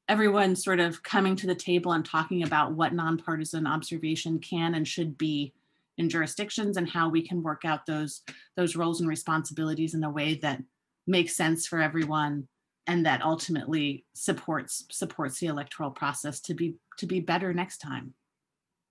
everyone 0.08 0.56
sort 0.56 0.80
of 0.80 1.04
coming 1.04 1.36
to 1.36 1.48
the 1.48 1.54
table 1.54 1.92
and 1.92 2.06
talking 2.06 2.44
about 2.44 2.74
what 2.74 2.94
nonpartisan 2.94 3.68
observation 3.68 4.40
can 4.40 4.74
and 4.74 4.88
should 4.88 5.18
be 5.18 5.54
in 5.98 6.10
jurisdictions 6.10 6.78
and 6.78 6.90
how 6.90 7.10
we 7.10 7.22
can 7.22 7.44
work 7.44 7.64
out 7.66 7.86
those 7.86 8.22
those 8.56 8.76
roles 8.76 9.02
and 9.02 9.10
responsibilities 9.10 9.94
in 9.94 10.04
a 10.04 10.10
way 10.10 10.36
that 10.36 10.64
makes 11.08 11.36
sense 11.36 11.68
for 11.68 11.82
everyone 11.82 12.48
and 12.88 13.06
that 13.06 13.22
ultimately 13.22 14.06
supports 14.14 14.86
supports 14.92 15.40
the 15.40 15.48
electoral 15.48 15.92
process 15.92 16.40
to 16.40 16.54
be 16.54 16.76
to 16.98 17.06
be 17.06 17.20
better 17.20 17.54
next 17.54 17.80
time 17.80 18.14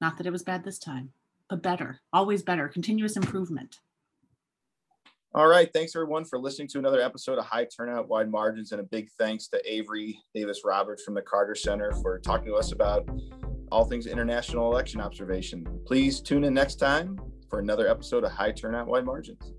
not 0.01 0.17
that 0.17 0.27
it 0.27 0.33
was 0.33 0.43
bad 0.43 0.65
this 0.65 0.79
time 0.79 1.13
but 1.51 1.63
better, 1.63 2.01
always 2.13 2.43
better, 2.43 2.69
continuous 2.69 3.17
improvement. 3.17 3.77
All 5.33 5.47
right. 5.47 5.69
Thanks 5.73 5.95
everyone 5.95 6.25
for 6.25 6.39
listening 6.41 6.67
to 6.69 6.79
another 6.79 7.01
episode 7.01 7.39
of 7.39 7.45
High 7.45 7.67
Turnout, 7.67 8.09
Wide 8.09 8.31
Margins. 8.31 8.73
And 8.73 8.81
a 8.81 8.85
big 8.85 9.09
thanks 9.19 9.47
to 9.49 9.61
Avery 9.71 10.19
Davis 10.35 10.63
Roberts 10.65 11.05
from 11.05 11.15
the 11.15 11.23
Carter 11.23 11.55
Center 11.55 11.93
for 12.03 12.19
talking 12.19 12.47
to 12.47 12.55
us 12.55 12.73
about 12.73 13.09
all 13.71 13.85
things 13.85 14.07
international 14.07 14.73
election 14.73 15.01
observation. 15.01 15.65
Please 15.87 16.21
tune 16.21 16.43
in 16.43 16.55
next 16.55 16.77
time 16.77 17.17
for 17.49 17.61
another 17.61 17.87
episode 17.87 18.25
of 18.25 18.33
High 18.33 18.51
Turnout, 18.51 18.89
Wide 18.89 19.05
Margins. 19.05 19.53